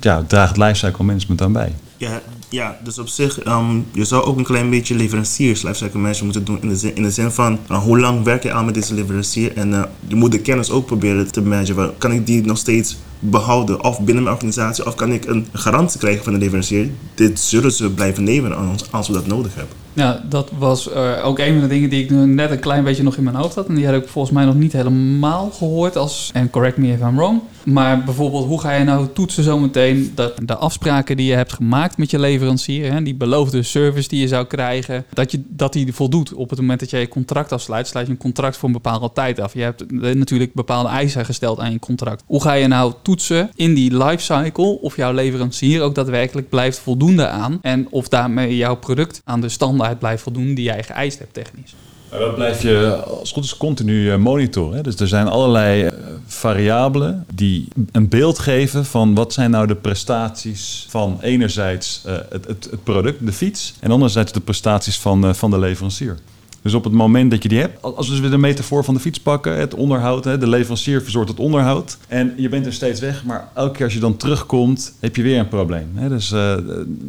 ja, 0.00 0.22
draagt 0.26 0.56
lifecycle 0.56 1.04
management 1.04 1.42
aan 1.42 1.52
bij. 1.52 1.72
Ja, 1.96 2.20
ja, 2.48 2.76
dus 2.84 2.98
op 2.98 3.08
zich, 3.08 3.46
um, 3.46 3.86
je 3.92 4.04
zou 4.04 4.24
ook 4.24 4.38
een 4.38 4.44
klein 4.44 4.70
beetje 4.70 4.94
leveranciers 4.94 5.62
lifecycle 5.62 5.98
management 5.98 6.34
moeten 6.34 6.54
doen. 6.54 6.62
In 6.62 6.68
de 6.68 6.76
zin, 6.76 6.96
in 6.96 7.02
de 7.02 7.10
zin 7.10 7.30
van, 7.30 7.58
uh, 7.70 7.78
hoe 7.78 7.98
lang 7.98 8.24
werk 8.24 8.42
je 8.42 8.52
aan 8.52 8.64
met 8.64 8.74
deze 8.74 8.94
leverancier? 8.94 9.56
En 9.56 9.86
je 10.06 10.14
moet 10.14 10.32
de 10.32 10.40
kennis 10.40 10.70
ook 10.70 10.86
proberen 10.86 11.32
te 11.32 11.42
managen. 11.42 11.92
Kan 11.98 12.12
ik 12.12 12.26
die 12.26 12.44
nog 12.44 12.58
steeds 12.58 12.96
behouden? 13.18 13.84
Of 13.84 14.00
binnen 14.00 14.22
mijn 14.22 14.34
organisatie? 14.34 14.86
Of 14.86 14.94
kan 14.94 15.12
ik 15.12 15.24
een 15.24 15.46
garantie 15.52 15.98
krijgen 15.98 16.24
van 16.24 16.32
de 16.32 16.38
leverancier? 16.38 16.90
Dit 17.14 17.40
zullen 17.40 17.72
ze 17.72 17.90
blijven 17.90 18.24
nemen 18.24 18.56
aan 18.56 18.68
ons 18.68 18.92
als 18.92 19.08
we 19.08 19.12
dat 19.12 19.26
nodig 19.26 19.54
hebben. 19.54 19.74
Ja, 19.92 20.22
dat 20.28 20.50
was 20.58 20.88
uh, 20.88 21.12
ook 21.24 21.38
een 21.38 21.52
van 21.52 21.60
de 21.60 21.68
dingen 21.68 21.90
die 21.90 22.04
ik 22.04 22.10
net 22.10 22.50
een 22.50 22.58
klein 22.58 22.84
beetje 22.84 23.02
nog 23.02 23.16
in 23.16 23.24
mijn 23.24 23.36
hoofd 23.36 23.54
had. 23.54 23.68
En 23.68 23.74
die 23.74 23.86
had 23.86 23.94
ik 23.94 24.08
volgens 24.08 24.34
mij 24.34 24.44
nog 24.44 24.54
niet 24.54 24.72
helemaal 24.72 25.50
gehoord 25.50 25.96
als, 25.96 26.30
en 26.32 26.50
correct 26.50 26.76
me 26.76 26.92
if 26.92 27.00
I'm 27.00 27.16
wrong. 27.16 27.40
Maar 27.66 28.04
bijvoorbeeld, 28.04 28.46
hoe 28.46 28.60
ga 28.60 28.72
je 28.72 28.84
nou 28.84 29.06
toetsen 29.12 29.42
zometeen 29.42 30.12
dat 30.14 30.40
de 30.42 30.56
afspraken 30.56 31.16
die 31.16 31.26
je 31.26 31.34
hebt 31.34 31.52
gemaakt 31.52 31.96
met 31.96 32.10
je 32.10 32.18
leverancier, 32.18 32.92
hè, 32.92 33.02
die 33.02 33.14
beloofde 33.14 33.62
service 33.62 34.08
die 34.08 34.20
je 34.20 34.28
zou 34.28 34.46
krijgen, 34.46 35.04
dat, 35.12 35.30
je, 35.30 35.42
dat 35.48 35.72
die 35.72 35.92
voldoet 35.92 36.34
op 36.34 36.50
het 36.50 36.58
moment 36.58 36.80
dat 36.80 36.90
jij 36.90 37.00
je 37.00 37.08
contract 37.08 37.52
afsluit. 37.52 37.86
Sluit 37.86 38.06
je 38.06 38.12
een 38.12 38.18
contract 38.18 38.56
voor 38.56 38.68
een 38.68 38.74
bepaalde 38.74 39.10
tijd 39.12 39.40
af. 39.40 39.54
Je 39.54 39.60
hebt 39.60 39.90
natuurlijk 39.90 40.54
bepaalde 40.54 40.88
eisen 40.88 41.24
gesteld 41.24 41.58
aan 41.58 41.72
je 41.72 41.78
contract. 41.78 42.22
Hoe 42.26 42.42
ga 42.42 42.52
je 42.52 42.66
nou 42.66 42.92
toetsen 43.02 43.50
in 43.54 43.74
die 43.74 43.96
lifecycle 43.96 44.80
of 44.80 44.96
jouw 44.96 45.12
leverancier 45.12 45.82
ook 45.82 45.94
daadwerkelijk 45.94 46.48
blijft 46.48 46.78
voldoende 46.78 47.28
aan 47.28 47.58
en 47.62 47.86
of 47.90 48.08
daarmee 48.08 48.56
jouw 48.56 48.76
product 48.76 49.20
aan 49.24 49.40
de 49.40 49.48
standaard 49.48 49.98
blijft 49.98 50.22
voldoen 50.22 50.54
die 50.54 50.64
jij 50.64 50.82
geëist 50.82 51.18
hebt 51.18 51.34
technisch. 51.34 51.74
Dat 52.18 52.34
blijf 52.34 52.62
je 52.62 53.02
als 53.06 53.18
het 53.18 53.30
goed 53.30 53.44
is 53.44 53.56
continu 53.56 54.10
eh, 54.10 54.16
monitoren. 54.16 54.82
Dus 54.82 54.96
er 54.96 55.08
zijn 55.08 55.28
allerlei 55.28 55.84
eh, 55.84 55.92
variabelen 56.26 57.26
die 57.34 57.68
een 57.92 58.08
beeld 58.08 58.38
geven 58.38 58.84
van 58.84 59.14
wat 59.14 59.32
zijn 59.32 59.50
nou 59.50 59.66
de 59.66 59.74
prestaties 59.74 60.86
van 60.88 61.18
enerzijds 61.20 62.02
eh, 62.04 62.14
het, 62.14 62.46
het, 62.46 62.68
het 62.70 62.84
product, 62.84 63.26
de 63.26 63.32
fiets, 63.32 63.74
en 63.80 63.90
anderzijds 63.90 64.32
de 64.32 64.40
prestaties 64.40 64.98
van, 64.98 65.34
van 65.34 65.50
de 65.50 65.58
leverancier. 65.58 66.18
Dus 66.66 66.74
op 66.74 66.84
het 66.84 66.92
moment 66.92 67.30
dat 67.30 67.42
je 67.42 67.48
die 67.48 67.58
hebt, 67.58 67.82
als 67.82 68.06
we 68.06 68.12
dus 68.12 68.20
weer 68.20 68.30
de 68.30 68.38
metafoor 68.38 68.84
van 68.84 68.94
de 68.94 69.00
fiets 69.00 69.20
pakken, 69.20 69.56
het 69.56 69.74
onderhoud, 69.74 70.22
de 70.24 70.48
leverancier 70.48 71.02
verzorgt 71.02 71.28
het 71.28 71.38
onderhoud. 71.38 71.98
En 72.08 72.32
je 72.36 72.48
bent 72.48 72.66
er 72.66 72.72
steeds 72.72 73.00
weg, 73.00 73.24
maar 73.24 73.48
elke 73.54 73.72
keer 73.72 73.84
als 73.84 73.94
je 73.94 74.00
dan 74.00 74.16
terugkomt, 74.16 74.94
heb 75.00 75.16
je 75.16 75.22
weer 75.22 75.38
een 75.38 75.48
probleem. 75.48 75.88
Dus 76.08 76.32
uh, 76.32 76.54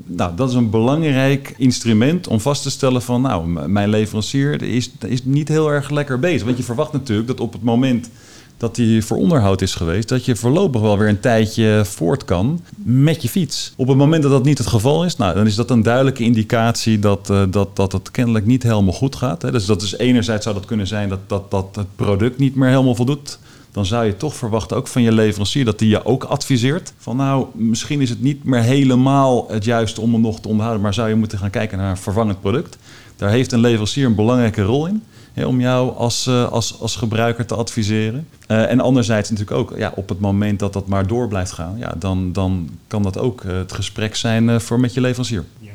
nou, 0.06 0.36
dat 0.36 0.50
is 0.50 0.56
een 0.56 0.70
belangrijk 0.70 1.54
instrument 1.58 2.28
om 2.28 2.40
vast 2.40 2.64
te 2.64 2.70
stellen 2.70 3.02
van, 3.02 3.22
nou, 3.22 3.70
mijn 3.70 3.90
leverancier 3.90 4.62
is, 4.62 4.92
is 5.06 5.24
niet 5.24 5.48
heel 5.48 5.72
erg 5.72 5.90
lekker 5.90 6.20
bezig. 6.20 6.46
Want 6.46 6.58
je 6.58 6.64
verwacht 6.64 6.92
natuurlijk 6.92 7.28
dat 7.28 7.40
op 7.40 7.54
het 7.54 7.64
moment 7.64 8.10
dat 8.58 8.76
die 8.76 9.06
voor 9.06 9.18
onderhoud 9.18 9.62
is 9.62 9.76
geweest, 9.76 10.10
dat 10.10 10.26
je 10.26 10.36
voorlopig 10.36 10.82
wel 10.82 10.98
weer 10.98 11.08
een 11.08 11.20
tijdje 11.20 11.82
voort 11.86 12.26
kan 12.26 12.62
met 12.76 13.22
je 13.22 13.30
fiets. 13.30 13.74
Op 13.76 13.88
het 13.88 13.98
moment 13.98 14.24
dat 14.24 14.32
dat 14.32 14.44
niet 14.44 14.58
het 14.58 14.68
geval 14.68 15.06
is, 15.06 15.16
nou, 15.16 15.36
dan 15.36 15.46
is 15.46 15.56
dat 15.56 15.70
een 15.70 15.84
duidelijke 15.84 16.24
indicatie 16.24 17.00
dat, 17.00 17.30
uh, 17.30 17.44
dat, 17.50 17.76
dat 17.76 17.92
het 17.92 18.12
kennelijk 18.12 18.46
niet 18.46 18.64
helemaal 18.64 18.94
goed 18.94 19.16
gaat. 19.16 19.42
Hè. 19.42 19.52
Dus 19.52 19.66
dat 19.66 19.82
is 19.82 19.98
enerzijds 19.98 20.44
zou 20.44 20.56
dat 20.56 20.66
kunnen 20.66 20.88
zijn 20.88 21.10
dat, 21.10 21.20
dat, 21.28 21.52
dat 21.52 21.76
het 21.76 21.96
product 21.96 22.38
niet 22.38 22.56
meer 22.56 22.70
helemaal 22.70 22.96
voldoet 22.96 23.40
dan 23.78 23.86
zou 23.86 24.06
je 24.06 24.18
toch 24.18 24.36
verwachten, 24.36 24.78
ook 24.78 24.88
van 24.88 25.02
je 25.02 25.12
leverancier, 25.12 25.66
dat 25.66 25.80
die 25.80 25.90
je 25.90 26.06
ook 26.06 26.24
adviseert. 26.24 26.94
Van 26.98 27.18
nou, 27.18 27.46
misschien 27.54 28.02
is 28.02 28.10
het 28.10 28.22
niet 28.22 28.44
meer 28.44 28.62
helemaal 28.62 29.46
het 29.50 29.64
juiste 29.66 30.02
om 30.02 30.14
hem 30.14 30.22
nog 30.22 30.40
te 30.40 30.48
onderhouden, 30.48 30.84
maar 30.84 30.94
zou 30.94 31.10
je 31.10 31.16
moeten 31.16 31.38
gaan 31.38 31.50
kijken 31.50 31.78
naar 31.78 31.90
een 31.90 31.98
vervangend 31.98 32.42
product. 32.42 32.78
Daar 33.16 33.30
heeft 33.30 33.52
een 33.52 33.60
leverancier 33.60 34.06
een 34.06 34.16
belangrijke 34.16 34.62
rol 34.62 34.88
in. 34.88 35.04
Om 35.46 35.62
jou 35.62 35.96
als, 35.96 36.28
uh, 36.28 36.52
als, 36.52 36.80
als 36.80 36.96
gebruiker 36.96 37.46
te 37.46 37.56
adviseren. 37.56 38.28
Uh, 38.48 38.72
en 38.72 38.80
anderzijds 38.80 39.30
natuurlijk 39.30 39.58
ook, 39.58 39.78
ja, 39.78 39.92
op 39.96 40.10
het 40.10 40.20
moment 40.20 40.60
dat 40.60 40.74
dat 40.74 40.88
maar 40.88 41.08
door 41.08 41.28
blijft 41.28 41.52
gaan, 41.52 41.76
ja, 41.78 41.94
dan, 41.98 42.34
dan 42.34 42.70
kan 42.88 43.04
dat 43.04 43.18
ook 43.18 43.44
uh, 43.44 43.58
het 43.58 43.72
gesprek 43.72 44.16
zijn 44.16 44.62
voor 44.62 44.80
met 44.80 44.94
je 44.94 45.02
leverancier. 45.02 45.46
Ja. 45.60 45.72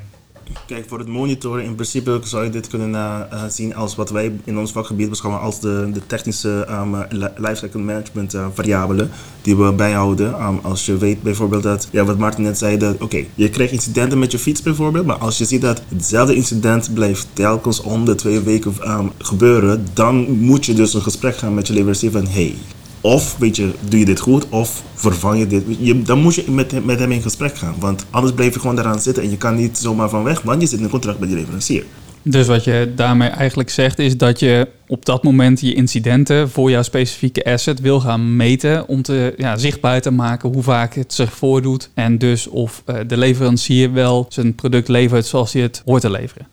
Kijk, 0.72 0.88
voor 0.88 0.98
het 0.98 1.08
monitoren, 1.08 1.64
in 1.64 1.74
principe 1.74 2.20
zou 2.24 2.44
je 2.44 2.50
dit 2.50 2.68
kunnen 2.68 2.90
uh, 2.90 3.44
zien 3.48 3.74
als 3.74 3.94
wat 3.94 4.10
wij 4.10 4.32
in 4.44 4.58
ons 4.58 4.72
vakgebied 4.72 5.08
beschouwen 5.08 5.42
als 5.42 5.60
de, 5.60 5.90
de 5.92 6.06
technische 6.06 6.66
um, 6.70 6.96
lifecycle 7.36 7.80
management 7.80 8.34
uh, 8.34 8.46
variabelen 8.54 9.10
die 9.42 9.56
we 9.56 9.72
bijhouden. 9.72 10.42
Um, 10.42 10.58
als 10.62 10.86
je 10.86 10.96
weet 10.96 11.22
bijvoorbeeld 11.22 11.62
dat, 11.62 11.88
ja, 11.90 12.04
wat 12.04 12.18
Martin 12.18 12.42
net 12.42 12.58
zei, 12.58 12.76
dat 12.76 13.00
oké, 13.00 13.24
je 13.34 13.50
krijgt 13.50 13.72
incidenten 13.72 14.18
met 14.18 14.32
je 14.32 14.38
fiets 14.38 14.62
bijvoorbeeld, 14.62 15.06
maar 15.06 15.16
als 15.16 15.38
je 15.38 15.44
ziet 15.44 15.60
dat 15.60 15.82
hetzelfde 15.88 16.34
incident 16.34 16.94
blijft 16.94 17.26
telkens 17.32 17.80
om 17.80 18.04
de 18.04 18.14
twee 18.14 18.40
weken 18.40 18.74
um, 18.90 19.10
gebeuren, 19.18 19.86
dan 19.92 20.38
moet 20.38 20.66
je 20.66 20.74
dus 20.74 20.94
een 20.94 21.02
gesprek 21.02 21.36
gaan 21.36 21.54
met 21.54 21.66
je 21.66 21.72
leverancier 21.72 22.10
van 22.10 22.26
hey, 22.26 22.54
of 23.02 23.36
weet 23.38 23.56
je, 23.56 23.70
doe 23.88 23.98
je 23.98 24.04
dit 24.04 24.20
goed 24.20 24.48
of 24.48 24.82
vervang 24.94 25.38
je 25.38 25.46
dit. 25.46 25.62
Je, 25.78 26.02
dan 26.02 26.18
moet 26.18 26.34
je 26.34 26.50
met, 26.50 26.84
met 26.84 26.98
hem 26.98 27.12
in 27.12 27.22
gesprek 27.22 27.56
gaan. 27.56 27.74
Want 27.78 28.06
anders 28.10 28.34
blijf 28.34 28.54
je 28.54 28.60
gewoon 28.60 28.76
daaraan 28.76 29.00
zitten 29.00 29.22
en 29.22 29.30
je 29.30 29.36
kan 29.36 29.54
niet 29.54 29.78
zomaar 29.78 30.08
van 30.08 30.22
weg, 30.22 30.42
want 30.42 30.60
je 30.60 30.66
zit 30.66 30.78
in 30.78 30.84
een 30.84 30.90
contract 30.90 31.18
met 31.18 31.28
je 31.28 31.34
leverancier. 31.34 31.84
Dus 32.24 32.46
wat 32.46 32.64
je 32.64 32.92
daarmee 32.96 33.28
eigenlijk 33.28 33.70
zegt 33.70 33.98
is 33.98 34.16
dat 34.16 34.40
je 34.40 34.68
op 34.86 35.04
dat 35.04 35.22
moment 35.22 35.60
je 35.60 35.74
incidenten 35.74 36.50
voor 36.50 36.70
jouw 36.70 36.82
specifieke 36.82 37.44
asset 37.44 37.80
wil 37.80 38.00
gaan 38.00 38.36
meten 38.36 38.88
om 38.88 39.02
te, 39.02 39.34
ja, 39.36 39.56
zichtbaar 39.56 40.00
te 40.00 40.10
maken 40.10 40.52
hoe 40.52 40.62
vaak 40.62 40.94
het 40.94 41.12
zich 41.12 41.32
voordoet 41.32 41.90
en 41.94 42.18
dus 42.18 42.46
of 42.46 42.82
uh, 42.86 42.96
de 43.06 43.16
leverancier 43.16 43.92
wel 43.92 44.26
zijn 44.28 44.54
product 44.54 44.88
levert 44.88 45.26
zoals 45.26 45.52
hij 45.52 45.62
het 45.62 45.82
hoort 45.84 46.00
te 46.00 46.10
leveren. 46.10 46.46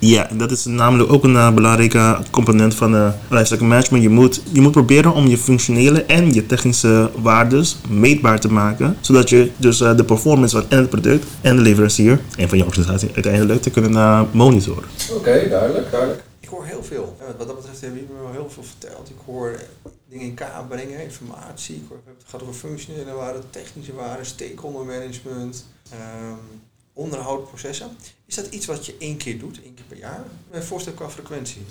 Ja, 0.00 0.28
dat 0.32 0.50
is 0.50 0.64
namelijk 0.64 1.12
ook 1.12 1.24
een 1.24 1.32
uh, 1.32 1.54
belangrijke 1.54 2.18
component 2.30 2.74
van 2.74 2.94
uh, 2.94 3.12
lifecycle 3.30 3.66
management. 3.66 4.02
Je 4.02 4.08
moet, 4.08 4.42
je 4.52 4.60
moet 4.60 4.72
proberen 4.72 5.12
om 5.12 5.26
je 5.26 5.38
functionele 5.38 6.02
en 6.02 6.32
je 6.32 6.46
technische 6.46 7.10
waardes 7.16 7.76
meetbaar 7.88 8.40
te 8.40 8.52
maken. 8.52 8.96
Zodat 9.00 9.28
je 9.28 9.50
dus 9.56 9.80
uh, 9.80 9.96
de 9.96 10.04
performance 10.04 10.60
van 10.60 10.70
en 10.70 10.78
het 10.78 10.88
product 10.88 11.26
en 11.40 11.56
de 11.56 11.62
leverancier 11.62 12.20
en 12.36 12.48
van 12.48 12.58
je 12.58 12.64
organisatie 12.64 13.10
uiteindelijk 13.14 13.62
te 13.62 13.70
kunnen 13.70 14.28
monitoren. 14.32 14.84
Oké, 15.10 15.18
okay, 15.18 15.48
duidelijk, 15.48 15.90
duidelijk. 15.90 16.22
Ik 16.40 16.48
hoor 16.48 16.64
heel 16.64 16.82
veel. 16.82 17.16
Wat 17.38 17.46
dat 17.46 17.56
betreft 17.56 17.80
hebben 17.80 18.00
jullie 18.00 18.14
me 18.14 18.22
wel 18.22 18.32
heel 18.32 18.50
veel 18.50 18.62
verteld. 18.62 19.08
Ik 19.08 19.16
hoor 19.26 19.60
dingen 20.08 20.26
in 20.26 20.34
kaart 20.34 20.68
brengen, 20.68 21.02
informatie. 21.02 21.74
Ik 21.74 21.84
hoor, 21.88 21.98
het 22.04 22.26
gaat 22.26 22.42
over 22.42 22.54
functionele 22.54 23.12
waarden, 23.12 23.42
technische 23.50 23.94
waarden, 23.94 24.26
stakeholder 24.26 24.84
management. 24.84 25.66
Um, 25.92 26.66
onderhoudprocessen. 26.98 27.96
Is 28.26 28.34
dat 28.34 28.46
iets 28.46 28.66
wat 28.66 28.86
je 28.86 28.96
één 28.98 29.16
keer 29.16 29.38
doet, 29.38 29.62
één 29.62 29.74
keer 29.74 29.84
per 29.84 29.96
jaar? 29.96 30.24
Mijn 30.50 30.62
voorstel 30.62 30.92
qua 30.92 31.10
frequentie. 31.10 31.62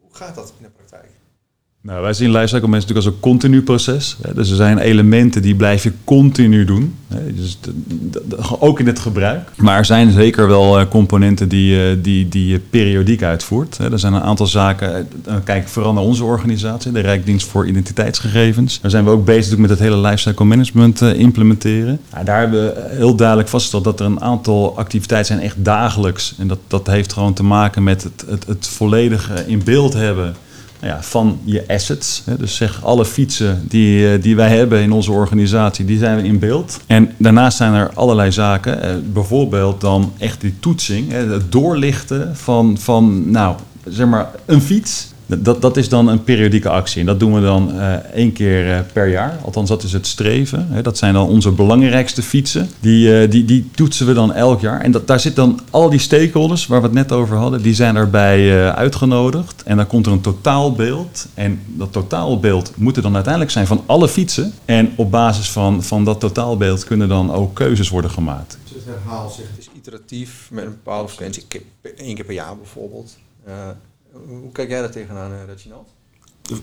Hoe 0.00 0.14
gaat 0.14 0.34
dat 0.34 0.52
in 0.56 0.62
de 0.62 0.70
praktijk? 0.70 1.10
Nou, 1.86 2.02
wij 2.02 2.12
zien 2.12 2.30
lifecycle 2.30 2.68
mensen 2.68 2.88
natuurlijk 2.88 3.06
als 3.06 3.14
een 3.14 3.20
continu 3.20 3.62
proces. 3.62 4.16
Dus 4.34 4.50
er 4.50 4.56
zijn 4.56 4.78
elementen 4.78 5.42
die 5.42 5.54
blijf 5.54 5.82
je 5.82 5.92
continu 6.04 6.64
doen. 6.64 6.94
Dus 7.34 7.58
ook 8.58 8.80
in 8.80 8.86
het 8.86 8.98
gebruik. 8.98 9.50
Maar 9.56 9.78
er 9.78 9.84
zijn 9.84 10.10
zeker 10.10 10.48
wel 10.48 10.78
eh, 10.78 10.88
componenten 10.88 11.48
die, 11.48 11.80
eh, 11.80 11.96
die, 12.02 12.28
die 12.28 12.46
je 12.46 12.58
periodiek 12.58 13.22
uitvoert. 13.22 13.78
Er 13.78 13.98
zijn 13.98 14.12
een 14.12 14.22
aantal 14.22 14.46
zaken. 14.46 15.08
Eh, 15.24 15.34
kijk 15.44 15.68
vooral 15.68 15.92
naar 15.92 16.02
onze 16.02 16.24
organisatie, 16.24 16.92
de 16.92 17.00
Rijkdienst 17.00 17.46
voor 17.46 17.66
Identiteitsgegevens. 17.66 18.80
Daar 18.80 18.90
zijn 18.90 19.04
we 19.04 19.10
ook 19.10 19.24
bezig 19.24 19.58
met 19.58 19.70
het 19.70 19.78
hele 19.78 19.98
lifecycle 19.98 20.44
management 20.44 21.00
implementeren. 21.00 22.00
Daar 22.24 22.40
hebben 22.40 22.64
we 22.64 22.86
heel 22.90 23.14
duidelijk 23.14 23.48
vastgesteld 23.48 23.84
dat 23.84 24.00
er 24.00 24.06
een 24.06 24.20
aantal 24.20 24.78
activiteiten 24.78 25.34
zijn 25.34 25.46
echt 25.46 25.64
dagelijks. 25.64 26.34
En 26.38 26.48
dat, 26.48 26.58
dat 26.66 26.86
heeft 26.86 27.12
gewoon 27.12 27.34
te 27.34 27.42
maken 27.42 27.82
met 27.82 28.02
het, 28.02 28.24
het, 28.28 28.46
het 28.46 28.66
volledige 28.66 29.44
in 29.46 29.62
beeld 29.64 29.92
hebben 29.92 30.34
ja, 30.86 31.02
van 31.02 31.38
je 31.44 31.64
assets. 31.68 32.22
Dus 32.38 32.56
zeg 32.56 32.84
alle 32.84 33.04
fietsen 33.04 33.64
die, 33.68 34.12
eh, 34.12 34.22
die 34.22 34.36
wij 34.36 34.56
hebben 34.56 34.80
in 34.80 34.92
onze 34.92 35.12
organisatie, 35.12 35.84
die 35.84 35.98
zijn 35.98 36.16
we 36.16 36.22
in 36.22 36.38
beeld. 36.38 36.80
En 36.86 37.12
daarnaast 37.16 37.56
zijn 37.56 37.74
er 37.74 37.90
allerlei 37.94 38.32
zaken. 38.32 38.82
Eh, 38.82 38.94
bijvoorbeeld 39.12 39.80
dan 39.80 40.12
echt 40.18 40.40
die 40.40 40.54
toetsing, 40.60 41.12
het 41.12 41.52
doorlichten 41.52 42.36
van, 42.36 42.78
van 42.78 43.30
nou, 43.30 43.56
zeg 43.84 44.06
maar, 44.06 44.30
een 44.44 44.62
fiets 44.62 45.14
dat, 45.26 45.62
dat 45.62 45.76
is 45.76 45.88
dan 45.88 46.08
een 46.08 46.24
periodieke 46.24 46.68
actie. 46.68 47.00
En 47.00 47.06
dat 47.06 47.20
doen 47.20 47.34
we 47.34 47.40
dan 47.40 47.70
uh, 47.74 47.94
één 47.94 48.32
keer 48.32 48.66
uh, 48.66 48.78
per 48.92 49.08
jaar. 49.08 49.38
Althans, 49.44 49.68
dat 49.68 49.82
is 49.82 49.92
het 49.92 50.06
streven. 50.06 50.66
Hè. 50.70 50.82
Dat 50.82 50.98
zijn 50.98 51.14
dan 51.14 51.28
onze 51.28 51.50
belangrijkste 51.50 52.22
fietsen. 52.22 52.70
Die, 52.80 53.22
uh, 53.22 53.30
die, 53.30 53.44
die 53.44 53.70
toetsen 53.74 54.06
we 54.06 54.12
dan 54.12 54.32
elk 54.32 54.60
jaar. 54.60 54.80
En 54.80 55.02
daar 55.06 55.20
zitten 55.20 55.44
dan 55.44 55.60
al 55.70 55.90
die 55.90 55.98
stakeholders 55.98 56.66
waar 56.66 56.80
we 56.80 56.86
het 56.86 56.94
net 56.94 57.12
over 57.12 57.36
hadden, 57.36 57.62
die 57.62 57.74
zijn 57.74 57.96
erbij 57.96 58.70
uitgenodigd. 58.72 59.62
En 59.62 59.76
dan 59.76 59.86
komt 59.86 60.06
er 60.06 60.12
een 60.12 60.20
totaalbeeld. 60.20 61.26
En 61.34 61.60
dat 61.66 61.92
totaalbeeld 61.92 62.72
moet 62.76 62.96
er 62.96 63.02
dan 63.02 63.14
uiteindelijk 63.14 63.52
zijn 63.52 63.66
van 63.66 63.82
alle 63.86 64.08
fietsen. 64.08 64.52
En 64.64 64.92
op 64.96 65.10
basis 65.10 65.50
van, 65.50 65.82
van 65.82 66.04
dat 66.04 66.20
totaalbeeld 66.20 66.84
kunnen 66.84 67.08
dan 67.08 67.32
ook 67.32 67.54
keuzes 67.54 67.88
worden 67.88 68.10
gemaakt. 68.10 68.58
Dus 68.64 68.84
het 68.84 68.94
herhaal 68.94 69.30
zich, 69.30 69.44
het 69.50 69.58
is 69.58 69.68
iteratief 69.74 70.48
met 70.50 70.64
een 70.64 70.70
bepaalde 70.70 71.08
frequentie. 71.08 71.44
Eén 71.96 72.14
keer 72.14 72.24
per 72.24 72.34
jaar 72.34 72.56
bijvoorbeeld. 72.56 73.16
Hoe 74.28 74.52
kijk 74.52 74.68
jij 74.68 74.80
daar 74.80 74.90
tegenaan, 74.90 75.32
eh, 75.32 75.38
Reginald? 75.46 75.88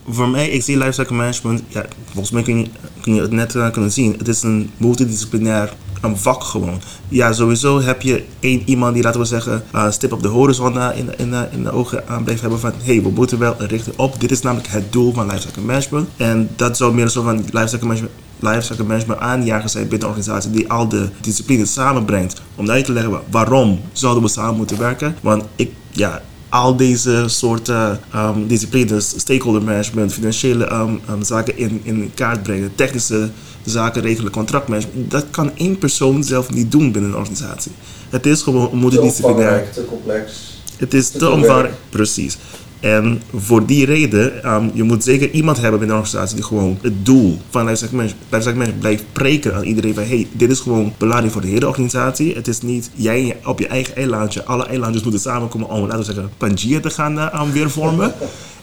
Voor 0.08 0.30
mij, 0.30 0.50
ik 0.50 0.64
zie 0.64 0.78
lifecycle 0.78 1.16
management, 1.16 1.62
volgens 2.06 2.32
mij 2.32 2.44
kun 2.44 2.70
je, 3.04 3.22
het 3.22 3.32
net 3.32 3.56
uh, 3.56 3.72
kunnen 3.72 3.92
zien. 3.92 4.16
Het 4.18 4.28
is 4.28 4.44
een 4.44 4.72
multidisciplinair 4.78 5.74
een 6.02 6.18
vak 6.18 6.44
gewoon. 6.44 6.82
Ja, 7.08 7.34
sowieso 7.34 7.82
heb 7.82 8.02
je 8.02 8.24
één 8.40 8.62
iemand 8.66 8.94
die, 8.94 9.04
laten 9.04 9.20
we 9.20 9.26
zeggen, 9.26 9.64
uh, 9.76 9.92
stip 9.92 10.12
op 10.12 10.22
de 10.22 10.28
horizon 10.28 10.82
in, 10.82 11.18
in, 11.18 11.34
in 11.52 11.64
de 11.64 11.72
ogen 11.72 12.08
aan 12.08 12.24
blijft 12.24 12.42
hebben 12.42 12.60
van 12.60 12.74
hey, 12.84 13.02
we 13.02 13.10
moeten 13.10 13.40
wel 13.40 13.56
een 13.58 13.68
richting 13.68 13.98
op. 13.98 14.20
Dit 14.20 14.32
is 14.32 14.42
namelijk 14.42 14.70
het 14.70 14.92
doel 14.92 15.14
van 15.14 15.26
lifecycle 15.26 15.62
management. 15.62 16.10
En 16.18 16.50
dat 16.56 16.78
zou 16.78 16.94
meer 16.94 17.10
zo 17.10 17.24
van 17.24 17.36
lifecycle 17.52 17.88
management 17.88 18.22
lifecycle 18.40 18.84
management 18.84 19.20
aanjager 19.20 19.70
zijn 19.70 19.88
binnen 19.88 20.08
een 20.08 20.16
organisatie 20.16 20.52
die 20.52 20.70
al 20.70 20.88
de 20.88 21.10
disciplines 21.22 21.74
samenbrengt. 21.74 22.42
Om 22.56 22.70
uit 22.70 22.86
te 22.86 22.92
leggen 22.92 23.22
waarom 23.30 23.82
zouden 23.92 24.24
we 24.24 24.30
samen 24.30 24.56
moeten 24.56 24.80
werken. 24.80 25.16
Want 25.22 25.44
ik, 25.56 25.72
ja, 25.92 26.22
al 26.54 26.76
deze 26.76 27.24
soorten 27.28 28.00
um, 28.16 28.48
disciplines, 28.48 29.14
stakeholder 29.18 29.64
management, 29.64 30.14
financiële 30.14 30.72
um, 30.72 31.02
um, 31.10 31.24
zaken 31.24 31.58
in, 31.58 31.82
in 31.84 32.12
kaart 32.16 32.44
brengen, 32.44 32.76
technische 32.76 33.30
zaken 33.64 34.02
regelen, 34.02 34.32
contractmanagement, 34.32 35.12
dat 35.12 35.26
kan 35.32 35.52
één 35.56 35.78
persoon 35.78 36.24
zelf 36.24 36.50
niet 36.50 36.72
doen 36.72 36.92
binnen 36.92 37.12
een 37.12 37.18
organisatie. 37.18 37.72
Het 38.10 38.26
is 38.26 38.42
gewoon 38.42 38.80
multidisciplinair. 38.80 39.72
Te 39.72 39.86
complex. 39.86 40.32
Het 40.78 40.94
is 40.94 41.10
te, 41.10 41.18
te 41.18 41.30
omvangrijk. 41.30 41.74
Precies. 41.90 42.38
En 42.84 43.22
voor 43.36 43.66
die 43.66 43.86
reden, 43.86 44.54
um, 44.54 44.72
je 44.74 44.84
moet 44.84 45.04
zeker 45.04 45.32
iemand 45.32 45.62
hebben 45.62 45.80
binnen 45.80 45.98
een 45.98 46.04
organisatie 46.04 46.36
die 46.36 46.46
gewoon 46.46 46.78
het 46.82 47.06
doel 47.06 47.40
van 47.50 47.66
lifecycle 47.66 48.10
management 48.30 48.80
blijft 48.80 49.04
preken 49.12 49.56
aan 49.56 49.64
iedereen 49.64 49.94
van 49.94 50.04
hey, 50.04 50.28
dit 50.32 50.52
is 50.52 50.60
gewoon 50.60 50.94
belangrijk 50.98 51.32
voor 51.32 51.42
de 51.42 51.48
hele 51.48 51.68
organisatie. 51.68 52.36
Het 52.36 52.48
is 52.48 52.62
niet 52.62 52.92
jij 52.94 53.38
op 53.46 53.60
je 53.60 53.68
eigen 53.68 53.96
eilandje, 53.96 54.44
alle 54.44 54.66
eilandjes 54.66 55.04
moeten 55.04 55.22
samenkomen 55.22 55.70
om, 55.70 55.82
laten 55.82 55.98
we 55.98 56.04
zeggen, 56.04 56.30
Pangea 56.38 56.80
te 56.80 56.90
gaan 56.90 57.18
uh, 57.18 57.42
weer 57.52 57.70
vormen. 57.70 58.14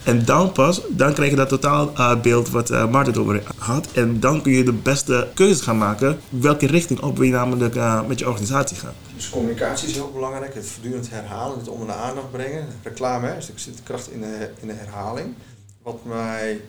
En 0.04 0.24
dan 0.24 0.52
pas, 0.52 0.80
dan 0.88 1.14
krijg 1.14 1.30
je 1.30 1.36
dat 1.36 1.48
totaalbeeld 1.48 2.46
uh, 2.46 2.52
wat 2.52 2.70
uh, 2.70 2.90
Maarten 2.90 3.20
over 3.20 3.42
had. 3.56 3.92
En 3.92 4.20
dan 4.20 4.42
kun 4.42 4.52
je 4.52 4.64
de 4.64 4.72
beste 4.72 5.28
keuze 5.34 5.62
gaan 5.62 5.78
maken 5.78 6.18
welke 6.28 6.66
richting 6.66 7.00
op 7.00 7.16
wil 7.16 7.26
je 7.26 7.32
namelijk 7.32 7.74
uh, 7.74 8.06
met 8.06 8.18
je 8.18 8.28
organisatie 8.28 8.76
gaan. 8.76 8.94
Dus 9.14 9.30
communicatie 9.30 9.88
is 9.88 9.94
heel 9.94 10.10
belangrijk. 10.12 10.54
Het 10.54 10.66
voortdurend 10.66 11.10
herhalen, 11.10 11.58
het 11.58 11.68
onder 11.68 11.86
de 11.86 11.92
aandacht 11.92 12.30
brengen. 12.30 12.66
Reclame, 12.82 13.26
hè, 13.26 13.34
dus 13.34 13.52
zit 13.54 13.76
de 13.76 13.82
kracht 13.82 14.10
in 14.10 14.20
de, 14.20 14.50
in 14.60 14.66
de 14.66 14.74
herhaling. 14.74 15.34
Wat 15.82 16.04
mij 16.04 16.60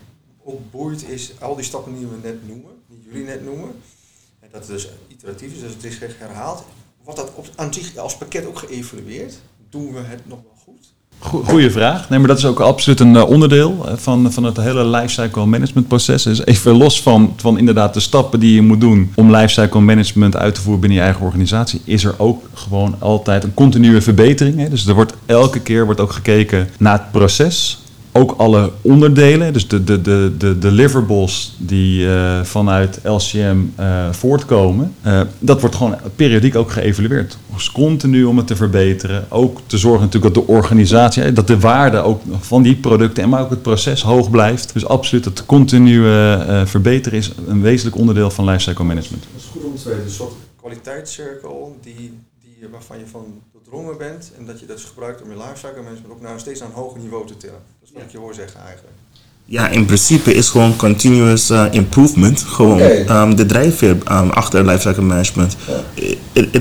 ook 0.44 0.72
boeit 0.72 1.10
is 1.10 1.32
al 1.40 1.56
die 1.56 1.66
stappen 1.66 1.96
die 1.96 2.08
we 2.08 2.16
net 2.24 2.48
noemen, 2.48 2.72
die 2.88 3.04
jullie 3.06 3.26
net 3.26 3.44
noemen. 3.44 3.72
En 4.40 4.50
dat 4.52 4.62
het 4.62 4.70
dus 4.70 4.90
iteratief 5.08 5.54
is, 5.54 5.60
dus 5.60 5.74
het 5.74 5.84
is 5.84 6.00
herhaald. 6.18 6.64
Wordt 7.04 7.20
dat 7.20 7.32
op, 7.36 7.48
aan 7.56 7.74
zich 7.74 7.98
als 7.98 8.18
pakket 8.18 8.46
ook 8.46 8.58
geëvalueerd? 8.58 9.40
Doen 9.70 9.94
we 9.94 10.00
het 10.00 10.28
nog 10.28 10.40
wel 10.44 10.58
goed? 10.64 10.94
Goeie 11.22 11.72
vraag. 11.72 12.10
Nee, 12.10 12.20
maar 12.20 12.28
dat 12.28 12.38
is 12.38 12.46
ook 12.46 12.60
absoluut 12.60 13.00
een 13.00 13.16
eh, 13.16 13.30
onderdeel 13.30 13.86
eh, 13.88 13.94
van, 13.96 14.32
van 14.32 14.44
het 14.44 14.58
hele 14.58 14.86
lifecycle 14.86 15.46
management 15.46 15.88
proces. 15.88 16.24
Dus 16.24 16.46
even 16.46 16.78
los 16.78 17.02
van, 17.02 17.34
van 17.38 17.58
inderdaad 17.58 17.94
de 17.94 18.00
stappen 18.00 18.40
die 18.40 18.54
je 18.54 18.62
moet 18.62 18.82
doen 18.82 19.12
om 19.16 19.36
lifecycle 19.36 19.80
management 19.80 20.36
uit 20.36 20.56
te 20.56 20.62
voeren 20.62 20.80
binnen 20.80 20.98
je 20.98 21.04
eigen 21.04 21.26
organisatie, 21.26 21.82
is 21.84 22.04
er 22.04 22.14
ook 22.18 22.50
gewoon 22.54 22.96
altijd 23.00 23.44
een 23.44 23.54
continue 23.54 24.02
verbetering. 24.02 24.58
Hè? 24.58 24.70
Dus 24.70 24.88
er 24.88 24.94
wordt 24.94 25.14
elke 25.26 25.60
keer 25.60 25.86
wordt 25.86 26.00
ook 26.00 26.12
gekeken 26.12 26.70
naar 26.78 26.94
het 26.94 27.12
proces. 27.12 27.80
ook 28.12 28.34
alle 28.38 28.72
onderdelen, 28.82 29.54
dus 29.54 29.68
de, 29.68 29.84
de, 29.84 30.02
de, 30.02 30.34
de 30.38 30.58
deliverables 30.58 31.56
die 31.58 32.08
eh, 32.14 32.42
vanuit 32.44 33.00
LCM 33.04 33.58
eh, 33.76 33.86
voortkomen, 34.12 34.94
dat 35.40 35.60
wordt 35.62 35.76
gewoon 35.76 35.96
periodiek 36.16 36.56
ook 36.56 36.72
geëvalueerd. 36.72 37.38
Dus 37.62 37.72
continu 37.72 38.24
om 38.24 38.38
het 38.38 38.48
te 38.48 38.56
verbeteren. 38.56 39.26
Ook 39.30 39.60
te 39.66 39.78
zorgen 39.78 40.06
natuurlijk 40.06 40.34
dat 40.34 40.46
de 40.46 40.52
organisatie, 40.52 41.34
dat 41.34 41.48
de 41.48 41.60
waarde 41.60 41.98
ook 41.98 42.22
van 42.40 42.62
die 42.62 42.76
producten 42.76 43.24
en 43.24 43.30
maar 43.30 43.42
ook 43.42 43.50
het 43.50 43.62
proces 43.62 44.02
hoog 44.02 44.30
blijft. 44.30 44.74
Dus 44.74 44.86
absoluut 44.86 45.24
dat 45.24 45.46
continue 45.46 46.02
verbeteren 46.66 47.18
is 47.18 47.32
een 47.48 47.62
wezenlijk 47.62 47.98
onderdeel 47.98 48.30
van 48.30 48.46
lifecycle 48.46 48.84
management. 48.84 49.24
Dat 49.34 49.42
is 49.42 49.48
goed 49.52 49.64
om 49.64 49.76
te 49.76 49.90
weten. 49.90 50.04
Een 50.04 50.10
soort 50.10 50.34
kwaliteitscirkel 50.56 51.78
die, 51.82 52.14
die, 52.42 52.68
waarvan 52.72 52.98
je 52.98 53.08
van 53.12 53.26
doordrongen 53.54 53.98
bent 53.98 54.32
en 54.38 54.46
dat 54.46 54.60
je 54.60 54.66
dat 54.66 54.76
dus 54.76 54.86
gebruikt 54.86 55.22
om 55.22 55.30
je 55.30 55.38
lifecycle 55.38 55.82
management 55.82 56.12
ook 56.12 56.22
naar 56.22 56.40
steeds 56.40 56.60
naar 56.60 56.70
een 56.70 56.76
hoger 56.76 57.00
niveau 57.00 57.28
te 57.28 57.38
tillen. 57.38 57.60
Dat 57.80 57.90
is 57.90 57.92
wat 57.94 58.04
ik 58.04 58.12
je 58.12 58.18
hoor 58.18 58.34
zeggen 58.34 58.60
eigenlijk. 58.66 58.96
Ja, 59.46 59.68
in 59.68 59.86
principe 59.86 60.34
is 60.34 60.50
gewoon 60.50 60.76
continuous 60.76 61.50
uh, 61.50 61.66
improvement 61.72 62.42
gewoon 62.42 62.82
um, 62.82 63.36
de 63.36 63.46
drijfveer 63.46 63.90
um, 63.90 64.30
achter 64.30 64.66
lifecycle 64.66 65.02
management. 65.02 65.56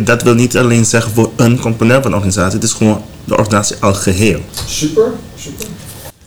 Dat 0.00 0.22
wil 0.22 0.34
niet 0.34 0.56
alleen 0.56 0.84
zeggen 0.84 1.12
voor 1.12 1.30
een 1.36 1.60
component 1.60 2.02
van 2.02 2.10
de 2.10 2.16
organisatie, 2.16 2.54
het 2.54 2.68
is 2.68 2.72
gewoon 2.72 3.02
de 3.24 3.36
organisatie 3.36 3.76
al 3.80 3.94
geheel. 3.94 4.40
Super, 4.66 5.12
super. 5.36 5.66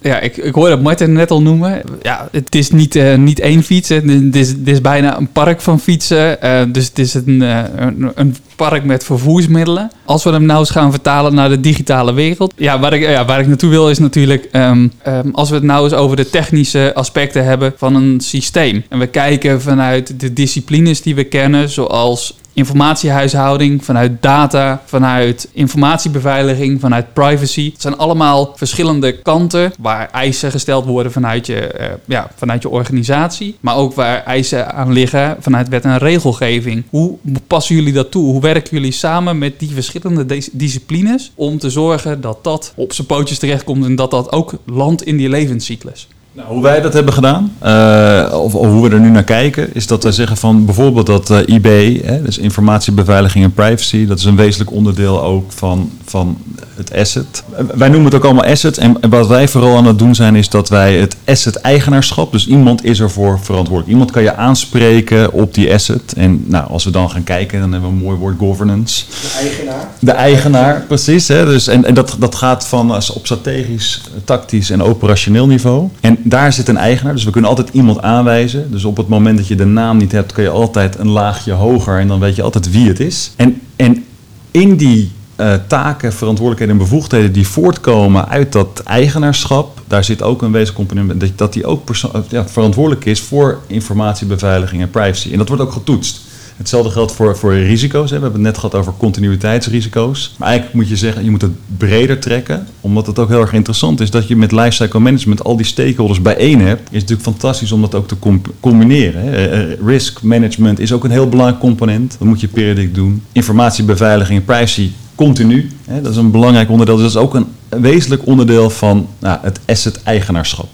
Ja, 0.03 0.19
ik, 0.19 0.37
ik 0.37 0.55
hoorde 0.55 0.75
Martin 0.77 1.13
net 1.13 1.31
al 1.31 1.41
noemen. 1.41 1.81
Ja, 2.01 2.27
het 2.31 2.55
is 2.55 2.71
niet, 2.71 2.95
eh, 2.95 3.15
niet 3.15 3.39
één 3.39 3.63
fiets. 3.63 3.89
Het 3.89 4.35
is, 4.35 4.49
het 4.49 4.67
is 4.67 4.81
bijna 4.81 5.17
een 5.17 5.31
park 5.31 5.61
van 5.61 5.79
fietsen. 5.79 6.41
Eh, 6.41 6.61
dus 6.67 6.85
het 6.85 6.99
is 6.99 7.13
een, 7.13 7.41
eh, 7.41 7.63
een, 7.75 8.11
een 8.15 8.35
park 8.55 8.83
met 8.83 9.03
vervoersmiddelen. 9.03 9.91
Als 10.05 10.23
we 10.23 10.29
hem 10.29 10.45
nou 10.45 10.59
eens 10.59 10.69
gaan 10.69 10.91
vertalen 10.91 11.35
naar 11.35 11.49
de 11.49 11.59
digitale 11.59 12.13
wereld. 12.13 12.53
Ja, 12.57 12.79
waar 12.79 12.93
ik, 12.93 13.01
ja, 13.01 13.25
waar 13.25 13.39
ik 13.39 13.47
naartoe 13.47 13.69
wil 13.69 13.89
is 13.89 13.99
natuurlijk... 13.99 14.47
ehm, 14.51 14.87
ehm, 15.03 15.29
als 15.31 15.49
we 15.49 15.55
het 15.55 15.63
nou 15.63 15.83
eens 15.83 15.93
over 15.93 16.15
de 16.15 16.29
technische 16.29 16.91
aspecten 16.93 17.45
hebben 17.45 17.73
van 17.77 17.95
een 17.95 18.19
systeem. 18.21 18.83
En 18.89 18.99
we 18.99 19.07
kijken 19.07 19.61
vanuit 19.61 20.19
de 20.19 20.33
disciplines 20.33 21.01
die 21.01 21.15
we 21.15 21.23
kennen, 21.23 21.69
zoals 21.69 22.37
informatiehuishouding, 22.53 23.85
vanuit 23.85 24.21
data, 24.21 24.81
vanuit 24.85 25.49
informatiebeveiliging, 25.51 26.79
vanuit 26.79 27.13
privacy. 27.13 27.71
Het 27.71 27.81
zijn 27.81 27.97
allemaal 27.97 28.53
verschillende 28.55 29.21
kanten 29.21 29.73
waar 29.79 30.09
eisen 30.11 30.51
gesteld 30.51 30.85
worden 30.85 31.11
vanuit 31.11 31.45
je, 31.45 31.67
eh, 31.67 31.87
ja, 32.05 32.31
vanuit 32.35 32.61
je 32.61 32.69
organisatie, 32.69 33.57
maar 33.59 33.75
ook 33.75 33.93
waar 33.93 34.23
eisen 34.23 34.73
aan 34.73 34.91
liggen 34.91 35.37
vanuit 35.39 35.69
wet 35.69 35.83
en 35.83 35.97
regelgeving. 35.97 36.83
Hoe 36.89 37.17
passen 37.47 37.75
jullie 37.75 37.93
dat 37.93 38.11
toe? 38.11 38.25
Hoe 38.25 38.41
werken 38.41 38.71
jullie 38.71 38.91
samen 38.91 39.37
met 39.37 39.59
die 39.59 39.71
verschillende 39.71 40.25
dis- 40.25 40.49
disciplines 40.51 41.31
om 41.35 41.57
te 41.57 41.69
zorgen 41.69 42.21
dat 42.21 42.43
dat 42.43 42.73
op 42.75 42.93
zijn 42.93 43.07
pootjes 43.07 43.39
terechtkomt 43.39 43.85
en 43.85 43.95
dat 43.95 44.11
dat 44.11 44.31
ook 44.31 44.53
landt 44.65 45.03
in 45.03 45.17
die 45.17 45.29
levenscyclus? 45.29 46.07
Nou, 46.35 46.47
hoe 46.47 46.61
wij 46.61 46.81
dat 46.81 46.93
hebben 46.93 47.13
gedaan, 47.13 47.55
eh, 47.59 48.39
of, 48.41 48.51
hoe 48.51 48.89
we 48.89 48.95
er 48.95 48.99
nu 48.99 49.09
naar 49.09 49.23
kijken, 49.23 49.73
is 49.73 49.87
dat 49.87 50.03
wij 50.03 50.11
zeggen 50.11 50.37
van 50.37 50.65
bijvoorbeeld 50.65 51.05
dat 51.05 51.29
eh, 51.29 51.55
IB, 51.55 52.03
hè, 52.05 52.21
dus 52.21 52.37
informatiebeveiliging 52.37 53.43
en 53.43 53.53
privacy, 53.53 54.05
dat 54.05 54.19
is 54.19 54.25
een 54.25 54.35
wezenlijk 54.35 54.71
onderdeel 54.71 55.23
ook 55.23 55.51
van, 55.51 55.91
van 56.13 56.37
het 56.75 56.93
asset. 56.93 57.43
Wij 57.75 57.87
noemen 57.87 58.05
het 58.05 58.15
ook 58.15 58.23
allemaal 58.23 58.45
asset 58.45 58.77
en 58.77 58.97
wat 59.09 59.27
wij 59.27 59.47
vooral 59.47 59.77
aan 59.77 59.85
het 59.85 59.99
doen 59.99 60.15
zijn 60.15 60.35
is 60.35 60.49
dat 60.49 60.69
wij 60.69 60.97
het 60.97 61.15
asset 61.25 61.55
eigenaarschap, 61.55 62.31
dus 62.31 62.47
iemand 62.47 62.83
is 62.83 62.99
ervoor 62.99 63.39
verantwoordelijk. 63.39 63.91
Iemand 63.91 64.11
kan 64.11 64.23
je 64.23 64.35
aanspreken 64.35 65.31
op 65.31 65.53
die 65.53 65.73
asset 65.73 66.13
en 66.15 66.43
nou, 66.47 66.69
als 66.69 66.83
we 66.83 66.91
dan 66.91 67.09
gaan 67.09 67.23
kijken, 67.23 67.59
dan 67.59 67.71
hebben 67.71 67.89
we 67.89 67.95
een 67.95 68.03
mooi 68.03 68.17
woord 68.17 68.35
governance. 68.39 69.05
De 69.05 69.39
eigenaar. 69.39 69.87
De 69.99 70.11
eigenaar, 70.11 70.81
precies. 70.87 71.27
Hè? 71.27 71.45
Dus, 71.45 71.67
en 71.67 71.85
en 71.85 71.93
dat, 71.93 72.15
dat 72.19 72.35
gaat 72.35 72.67
van 72.67 72.91
als 72.91 73.09
op 73.09 73.25
strategisch, 73.25 74.01
tactisch 74.23 74.69
en 74.69 74.81
operationeel 74.81 75.47
niveau. 75.47 75.89
En 76.01 76.17
daar 76.23 76.53
zit 76.53 76.67
een 76.67 76.77
eigenaar, 76.77 77.13
dus 77.13 77.23
we 77.23 77.31
kunnen 77.31 77.49
altijd 77.49 77.69
iemand 77.71 78.01
aanwijzen. 78.01 78.71
Dus 78.71 78.83
op 78.83 78.97
het 78.97 79.07
moment 79.07 79.37
dat 79.37 79.47
je 79.47 79.55
de 79.55 79.65
naam 79.65 79.97
niet 79.97 80.11
hebt, 80.11 80.31
kun 80.31 80.43
je 80.43 80.49
altijd 80.49 80.97
een 80.97 81.09
laagje 81.09 81.51
hoger 81.51 81.99
en 81.99 82.07
dan 82.07 82.19
weet 82.19 82.35
je 82.35 82.41
altijd 82.41 82.71
wie 82.71 82.87
het 82.87 82.99
is. 82.99 83.31
En, 83.35 83.61
en 83.75 84.05
in 84.51 84.75
die 84.75 85.11
eh, 85.43 85.53
taken, 85.67 86.13
verantwoordelijkheden 86.13 86.75
en 86.75 86.89
bevoegdheden 86.89 87.31
die 87.31 87.47
voortkomen 87.47 88.29
uit 88.29 88.51
dat 88.51 88.81
eigenaarschap, 88.85 89.81
daar 89.87 90.03
zit 90.03 90.21
ook 90.21 90.41
een 90.41 90.51
wezenlijk 90.51 90.87
component 90.87 91.19
dat, 91.19 91.29
dat 91.35 91.53
die 91.53 91.65
ook 91.65 91.85
perso- 91.85 92.23
ja, 92.29 92.47
verantwoordelijk 92.47 93.05
is 93.05 93.21
voor 93.21 93.59
informatiebeveiliging 93.67 94.81
en 94.81 94.89
privacy. 94.89 95.31
En 95.31 95.37
dat 95.37 95.47
wordt 95.47 95.63
ook 95.63 95.71
getoetst. 95.71 96.21
Hetzelfde 96.57 96.91
geldt 96.91 97.11
voor, 97.11 97.37
voor 97.37 97.53
risico's. 97.53 98.09
Hè. 98.09 98.15
We 98.15 98.23
hebben 98.23 98.41
het 98.41 98.51
net 98.51 98.57
gehad 98.57 98.75
over 98.75 98.93
continuïteitsrisico's. 98.97 100.35
Maar 100.37 100.47
eigenlijk 100.47 100.77
moet 100.77 100.89
je 100.89 100.97
zeggen, 100.97 101.23
je 101.23 101.31
moet 101.31 101.41
het 101.41 101.51
breder 101.77 102.19
trekken. 102.19 102.67
Omdat 102.81 103.07
het 103.07 103.19
ook 103.19 103.29
heel 103.29 103.41
erg 103.41 103.53
interessant 103.53 103.99
is 103.99 104.11
dat 104.11 104.27
je 104.27 104.35
met 104.35 104.51
lifecycle 104.51 104.99
management 104.99 105.43
al 105.43 105.55
die 105.55 105.65
stakeholders 105.65 106.21
bijeen 106.21 106.61
hebt. 106.61 106.81
Is 106.91 107.01
natuurlijk 107.01 107.29
fantastisch 107.29 107.71
om 107.71 107.81
dat 107.81 107.95
ook 107.95 108.07
te 108.07 108.19
com- 108.19 108.41
combineren. 108.59 109.21
Hè. 109.21 109.31
Eh, 109.31 109.71
eh, 109.71 109.79
Risk 109.85 110.21
management 110.21 110.79
is 110.79 110.91
ook 110.91 111.03
een 111.03 111.11
heel 111.11 111.29
belangrijk 111.29 111.59
component. 111.59 112.15
Dat 112.19 112.27
moet 112.27 112.41
je 112.41 112.47
periodiek 112.47 112.95
doen. 112.95 113.23
Informatiebeveiliging 113.31 114.39
en 114.39 114.45
privacy 114.45 114.89
continu. 115.15 115.69
Hè. 115.85 116.01
Dat 116.01 116.11
is 116.11 116.17
een 116.17 116.31
belangrijk 116.31 116.69
onderdeel. 116.69 116.95
Dus 116.95 117.13
dat 117.13 117.21
is 117.21 117.27
ook 117.27 117.35
een 117.35 117.47
wezenlijk 117.81 118.25
onderdeel 118.25 118.69
van 118.69 119.07
nou, 119.19 119.37
het 119.41 119.59
asset-eigenaarschap. 119.65 120.67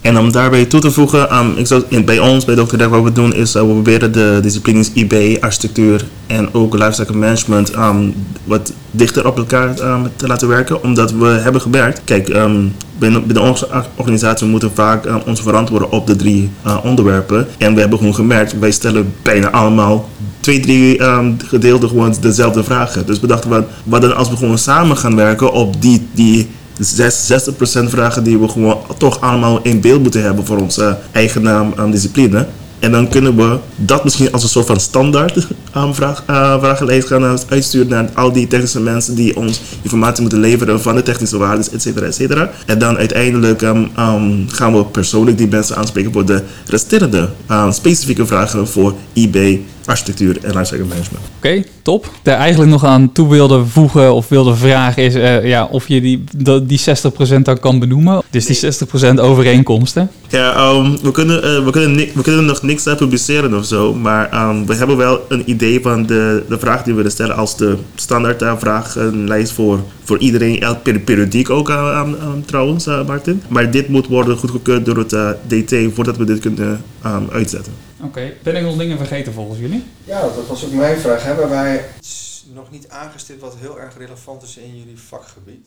En 0.00 0.18
om 0.18 0.32
daarbij 0.32 0.64
toe 0.64 0.80
te 0.80 0.90
voegen, 0.90 1.28
ik 1.56 1.66
zou, 1.66 2.02
bij 2.04 2.18
ons, 2.18 2.44
bij 2.44 2.54
Dr. 2.54 2.76
Dek, 2.76 2.88
wat 2.88 3.02
we 3.02 3.12
doen 3.12 3.34
is, 3.34 3.52
we 3.52 3.60
proberen 3.60 4.12
de 4.12 4.38
disciplines 4.42 4.90
IB, 4.92 5.36
architectuur 5.40 6.04
en 6.26 6.54
ook 6.54 6.74
lifecycle 6.74 7.16
management 7.16 7.76
um, 7.76 8.14
wat 8.44 8.72
dichter 8.90 9.26
op 9.26 9.36
elkaar 9.36 9.78
um, 9.78 10.06
te 10.16 10.26
laten 10.26 10.48
werken. 10.48 10.82
Omdat 10.82 11.12
we 11.12 11.26
hebben 11.26 11.60
gemerkt, 11.60 12.00
kijk, 12.04 12.28
um, 12.28 12.74
binnen, 12.98 13.40
onze 13.40 13.68
organisatie 13.94 14.46
moeten 14.46 14.70
vaak 14.74 15.04
um, 15.04 15.20
ons 15.26 15.40
verantwoorden 15.40 15.90
op 15.90 16.06
de 16.06 16.16
drie 16.16 16.50
uh, 16.66 16.78
onderwerpen. 16.84 17.46
En 17.58 17.74
we 17.74 17.80
hebben 17.80 17.98
gewoon 17.98 18.14
gemerkt, 18.14 18.58
wij 18.58 18.70
stellen 18.70 19.14
bijna 19.22 19.50
allemaal 19.50 20.08
twee, 20.40 20.60
drie 20.60 21.02
um, 21.02 21.36
gedeelten 21.46 21.88
gewoon 21.88 22.14
dezelfde 22.20 22.64
vragen. 22.64 23.06
Dus 23.06 23.20
we 23.20 23.26
dachten, 23.26 23.50
wat, 23.50 23.64
wat 23.84 24.02
dan 24.02 24.16
als 24.16 24.30
we 24.30 24.36
gewoon 24.36 24.58
samen 24.58 24.96
gaan 24.96 25.16
werken 25.16 25.52
op 25.52 25.82
die, 25.82 26.06
die 26.12 26.48
zes- 26.78 27.32
60% 27.32 27.52
vragen 27.84 28.24
die 28.24 28.38
we 28.38 28.48
gewoon 28.48 28.78
toch 28.98 29.20
allemaal 29.20 29.60
in 29.62 29.80
beeld 29.80 30.02
moeten 30.02 30.22
hebben 30.22 30.46
voor 30.46 30.58
onze 30.58 30.98
eigen 31.12 31.46
um, 31.46 31.90
discipline. 31.90 32.46
En 32.78 32.92
dan 32.92 33.08
kunnen 33.08 33.36
we 33.36 33.58
dat 33.76 34.04
misschien 34.04 34.32
als 34.32 34.42
een 34.42 34.48
soort 34.48 34.66
van 34.66 34.80
standaard 34.80 35.36
um, 35.76 35.94
vraag, 35.94 36.24
uh, 36.30 36.58
vragenlijst 36.60 37.06
gaan 37.06 37.38
uitsturen 37.48 37.88
naar 37.88 38.10
al 38.14 38.32
die 38.32 38.46
technische 38.46 38.80
mensen 38.80 39.14
die 39.14 39.36
ons 39.36 39.60
informatie 39.82 40.20
moeten 40.20 40.40
leveren 40.40 40.80
van 40.80 40.94
de 40.94 41.02
technische 41.02 41.38
waarden, 41.38 41.66
et 41.72 41.82
cetera, 41.82 42.06
et 42.06 42.14
cetera. 42.14 42.50
En 42.66 42.78
dan 42.78 42.96
uiteindelijk 42.96 43.62
um, 43.62 43.90
um, 43.98 44.46
gaan 44.48 44.76
we 44.76 44.84
persoonlijk 44.84 45.38
die 45.38 45.48
mensen 45.48 45.76
aanspreken 45.76 46.12
voor 46.12 46.24
de 46.24 46.42
resterende 46.66 47.28
um, 47.50 47.72
specifieke 47.72 48.26
vragen 48.26 48.68
voor 48.68 48.94
IB, 49.12 49.58
architectuur 49.88 50.38
en 50.44 50.54
lifecycle 50.54 50.84
management. 50.84 51.24
Oké, 51.36 51.64
top. 51.82 52.10
Daar 52.22 52.38
eigenlijk 52.38 52.70
nog 52.70 52.84
aan 52.84 53.12
toe 53.12 53.28
wilde 53.28 53.64
voegen 53.64 54.14
of 54.14 54.28
wilde 54.28 54.56
vragen 54.56 55.02
is 55.02 55.14
eh, 55.14 55.48
ja, 55.48 55.64
of 55.64 55.88
je 55.88 56.00
die, 56.00 56.24
die 56.66 56.80
60% 56.80 57.42
dan 57.42 57.60
kan 57.60 57.78
benoemen. 57.78 58.22
Dus 58.30 58.46
die 58.46 58.72
60% 59.16 59.20
overeenkomsten. 59.20 60.10
Ja, 60.28 60.70
um, 60.70 60.98
we, 61.02 61.10
kunnen, 61.10 61.42
eh, 61.42 61.64
we, 61.64 61.70
kunnen 61.70 61.96
we 62.14 62.22
kunnen 62.22 62.44
nog 62.44 62.62
niks 62.62 62.86
uh, 62.86 62.96
publiceren 62.96 63.54
of 63.54 63.64
zo, 63.64 63.94
maar 63.94 64.48
um, 64.48 64.66
we 64.66 64.74
hebben 64.74 64.96
wel 64.96 65.20
een 65.28 65.42
idee 65.50 65.80
van 65.80 66.06
de, 66.06 66.44
de 66.48 66.58
vraag 66.58 66.82
die 66.82 66.92
we 66.92 66.96
willen 66.96 67.12
stellen 67.12 67.36
als 67.36 67.56
de 67.56 67.76
standaard 67.94 68.42
uh, 68.42 68.54
vragenlijst 68.58 69.52
voor, 69.52 69.80
voor 70.04 70.18
iedereen, 70.18 70.60
elk 70.60 70.82
per- 70.82 70.98
periodiek 70.98 71.50
ook 71.50 71.68
um, 71.68 72.16
trouwens, 72.46 72.86
uh, 72.86 73.06
Martin. 73.06 73.42
Maar 73.48 73.70
dit 73.70 73.88
moet 73.88 74.06
worden 74.06 74.36
goedgekeurd 74.36 74.84
door 74.84 74.96
het 74.96 75.36
DT 75.46 75.74
voordat 75.94 76.16
we 76.16 76.24
dit 76.24 76.38
kunnen 76.38 76.82
um, 77.06 77.28
uitzetten. 77.32 77.87
Oké. 78.02 78.32
Ben 78.42 78.56
ik 78.56 78.62
nog 78.62 78.76
dingen 78.76 78.98
vergeten 78.98 79.32
volgens 79.32 79.58
jullie? 79.58 79.84
Ja, 80.04 80.20
dat 80.20 80.46
was 80.48 80.64
ook 80.64 80.72
mijn 80.72 80.98
vraag. 80.98 81.22
Hebben 81.22 81.48
wij 81.48 81.84
iets 81.98 82.46
nog 82.54 82.70
niet 82.70 82.88
aangestipt 82.88 83.40
wat 83.40 83.56
heel 83.60 83.80
erg 83.80 83.98
relevant 83.98 84.42
is 84.42 84.56
in 84.56 84.78
jullie 84.78 84.98
vakgebied? 84.98 85.66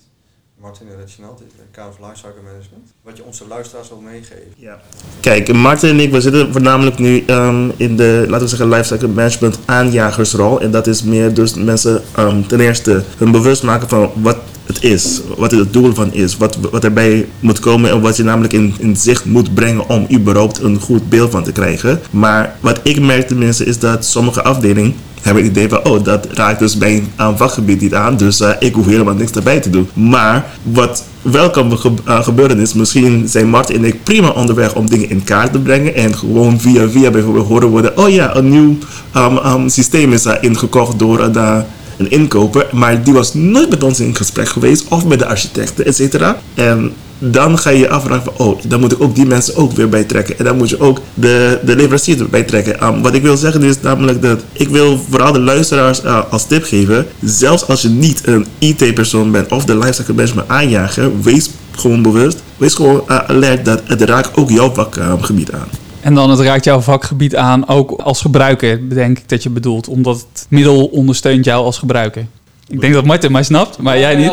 Martin 0.61 0.87
en 0.89 0.97
Reginald, 1.05 1.41
Kamer 1.71 1.93
van 1.93 2.07
Lifecycle 2.07 2.41
Management. 2.43 2.93
Wat 3.01 3.17
je 3.17 3.23
onze 3.23 3.47
luisteraars 3.47 3.89
wil 3.89 3.99
meegeven. 3.99 4.53
Ja. 4.55 4.81
Kijk, 5.19 5.53
Martin 5.53 5.89
en 5.89 5.99
ik, 5.99 6.11
we 6.11 6.21
zitten 6.21 6.51
voornamelijk 6.51 6.97
nu 6.97 7.23
um, 7.27 7.71
in 7.77 7.97
de, 7.97 8.25
laten 8.27 8.43
we 8.43 8.47
zeggen, 8.47 8.69
lifecycle 8.69 9.07
management 9.07 9.59
aanjagersrol. 9.65 10.61
En 10.61 10.71
dat 10.71 10.87
is 10.87 11.03
meer 11.03 11.33
dus 11.33 11.53
mensen 11.53 12.01
um, 12.19 12.47
ten 12.47 12.59
eerste 12.59 13.03
hun 13.17 13.31
bewust 13.31 13.63
maken 13.63 13.89
van 13.89 14.11
wat 14.15 14.37
het 14.65 14.83
is, 14.83 15.21
wat 15.37 15.51
het 15.51 15.73
doel 15.73 15.93
van 15.93 16.13
is, 16.13 16.37
wat, 16.37 16.57
wat 16.71 16.83
erbij 16.83 17.27
moet 17.39 17.59
komen 17.59 17.91
en 17.91 18.01
wat 18.01 18.17
je 18.17 18.23
namelijk 18.23 18.53
in, 18.53 18.95
zicht 18.95 19.25
moet 19.25 19.53
brengen 19.53 19.89
om 19.89 20.07
überhaupt 20.11 20.61
een 20.61 20.79
goed 20.79 21.09
beeld 21.09 21.31
van 21.31 21.43
te 21.43 21.51
krijgen. 21.51 21.99
Maar 22.11 22.55
wat 22.59 22.79
ik 22.83 22.99
merk 22.99 23.27
tenminste 23.27 23.65
is 23.65 23.79
dat 23.79 24.05
sommige 24.05 24.43
afdelingen 24.43 24.95
hebben 25.21 25.43
het 25.43 25.51
idee 25.51 25.69
van, 25.69 25.85
oh, 25.85 26.03
dat 26.03 26.27
raakt 26.31 26.59
dus 26.59 26.77
mijn 26.77 27.07
uh, 27.19 27.29
vakgebied 27.35 27.81
niet 27.81 27.93
aan, 27.93 28.17
dus 28.17 28.41
uh, 28.41 28.49
ik 28.59 28.73
hoef 28.73 28.85
helemaal 28.85 29.13
niks 29.13 29.31
erbij 29.31 29.59
te 29.59 29.69
doen. 29.69 29.89
Maar 29.93 30.45
wat 30.63 31.03
wel 31.21 31.49
kan 31.49 31.77
ge 31.77 31.91
uh, 32.07 32.23
gebeuren 32.23 32.59
is, 32.59 32.73
misschien 32.73 33.27
zijn 33.27 33.49
Martin 33.49 33.75
en 33.75 33.85
ik 33.85 34.03
prima 34.03 34.29
onderweg 34.29 34.75
om 34.75 34.89
dingen 34.89 35.09
in 35.09 35.23
kaart 35.23 35.51
te 35.51 35.59
brengen 35.59 35.95
en 35.95 36.17
gewoon 36.17 36.59
via 36.59 36.89
via 36.89 37.09
bijvoorbeeld 37.11 37.47
horen 37.47 37.69
worden, 37.69 37.97
oh 37.97 38.09
ja, 38.09 38.35
een 38.35 38.49
nieuw 38.49 38.77
um, 39.15 39.37
um, 39.37 39.69
systeem 39.69 40.13
is 40.13 40.25
ingekocht 40.41 40.99
door 40.99 41.19
een 41.19 41.65
een 42.01 42.11
inkoper, 42.11 42.67
maar 42.71 43.03
die 43.03 43.13
was 43.13 43.33
nooit 43.33 43.69
met 43.69 43.83
ons 43.83 43.99
in 43.99 44.15
gesprek 44.15 44.49
geweest 44.49 44.87
of 44.87 45.05
met 45.05 45.19
de 45.19 45.25
architecten, 45.25 45.85
et 45.85 45.95
cetera. 45.95 46.41
En 46.53 46.93
dan 47.23 47.57
ga 47.57 47.69
je 47.69 47.79
je 47.79 47.89
afvragen 47.89 48.23
van, 48.23 48.47
oh, 48.47 48.59
dan 48.67 48.79
moet 48.79 48.91
ik 48.91 49.01
ook 49.01 49.15
die 49.15 49.25
mensen 49.25 49.55
ook 49.55 49.71
weer 49.71 49.89
bij 49.89 50.03
trekken. 50.03 50.37
En 50.37 50.45
dan 50.45 50.57
moet 50.57 50.69
je 50.69 50.79
ook 50.79 51.01
de, 51.13 51.59
de 51.65 51.75
leverancier 51.75 52.19
erbij 52.19 52.43
trekken. 52.43 52.83
Um, 52.83 53.01
wat 53.01 53.13
ik 53.13 53.21
wil 53.21 53.37
zeggen 53.37 53.63
is 53.63 53.81
namelijk 53.81 54.21
dat 54.21 54.39
ik 54.51 54.67
wil 54.67 54.99
vooral 55.09 55.31
de 55.31 55.39
luisteraars 55.39 56.03
uh, 56.03 56.21
als 56.29 56.47
tip 56.47 56.63
geven. 56.63 57.05
Zelfs 57.23 57.67
als 57.67 57.81
je 57.81 57.89
niet 57.89 58.21
een 58.27 58.45
IT-persoon 58.57 59.31
bent 59.31 59.51
of 59.51 59.65
de 59.65 59.77
lifecycle 59.77 60.13
management 60.13 60.47
aanjager, 60.47 61.21
wees 61.21 61.49
gewoon 61.71 62.01
bewust. 62.01 62.43
Wees 62.57 62.73
gewoon 62.73 63.03
uh, 63.07 63.17
alert 63.17 63.65
dat 63.65 63.81
het 63.85 64.01
raakt 64.01 64.37
ook 64.37 64.49
jouw 64.49 64.73
vakgebied 64.73 65.51
aan. 65.51 65.67
En 66.01 66.13
dan 66.13 66.29
het 66.29 66.39
raakt 66.39 66.63
jouw 66.63 66.79
vakgebied 66.79 67.35
aan, 67.35 67.67
ook 67.67 67.91
als 67.91 68.21
gebruiker, 68.21 68.89
denk 68.89 69.17
ik 69.17 69.29
dat 69.29 69.43
je 69.43 69.49
bedoelt. 69.49 69.87
Omdat 69.87 70.25
het 70.33 70.45
middel 70.49 70.85
ondersteunt 70.85 71.45
jou 71.45 71.65
als 71.65 71.77
gebruiker. 71.77 72.25
Ik 72.67 72.81
denk 72.81 72.93
dat 72.93 73.05
Martin 73.05 73.31
mij 73.31 73.43
snapt, 73.43 73.77
maar 73.77 73.99
jij 73.99 74.15
niet. 74.15 74.31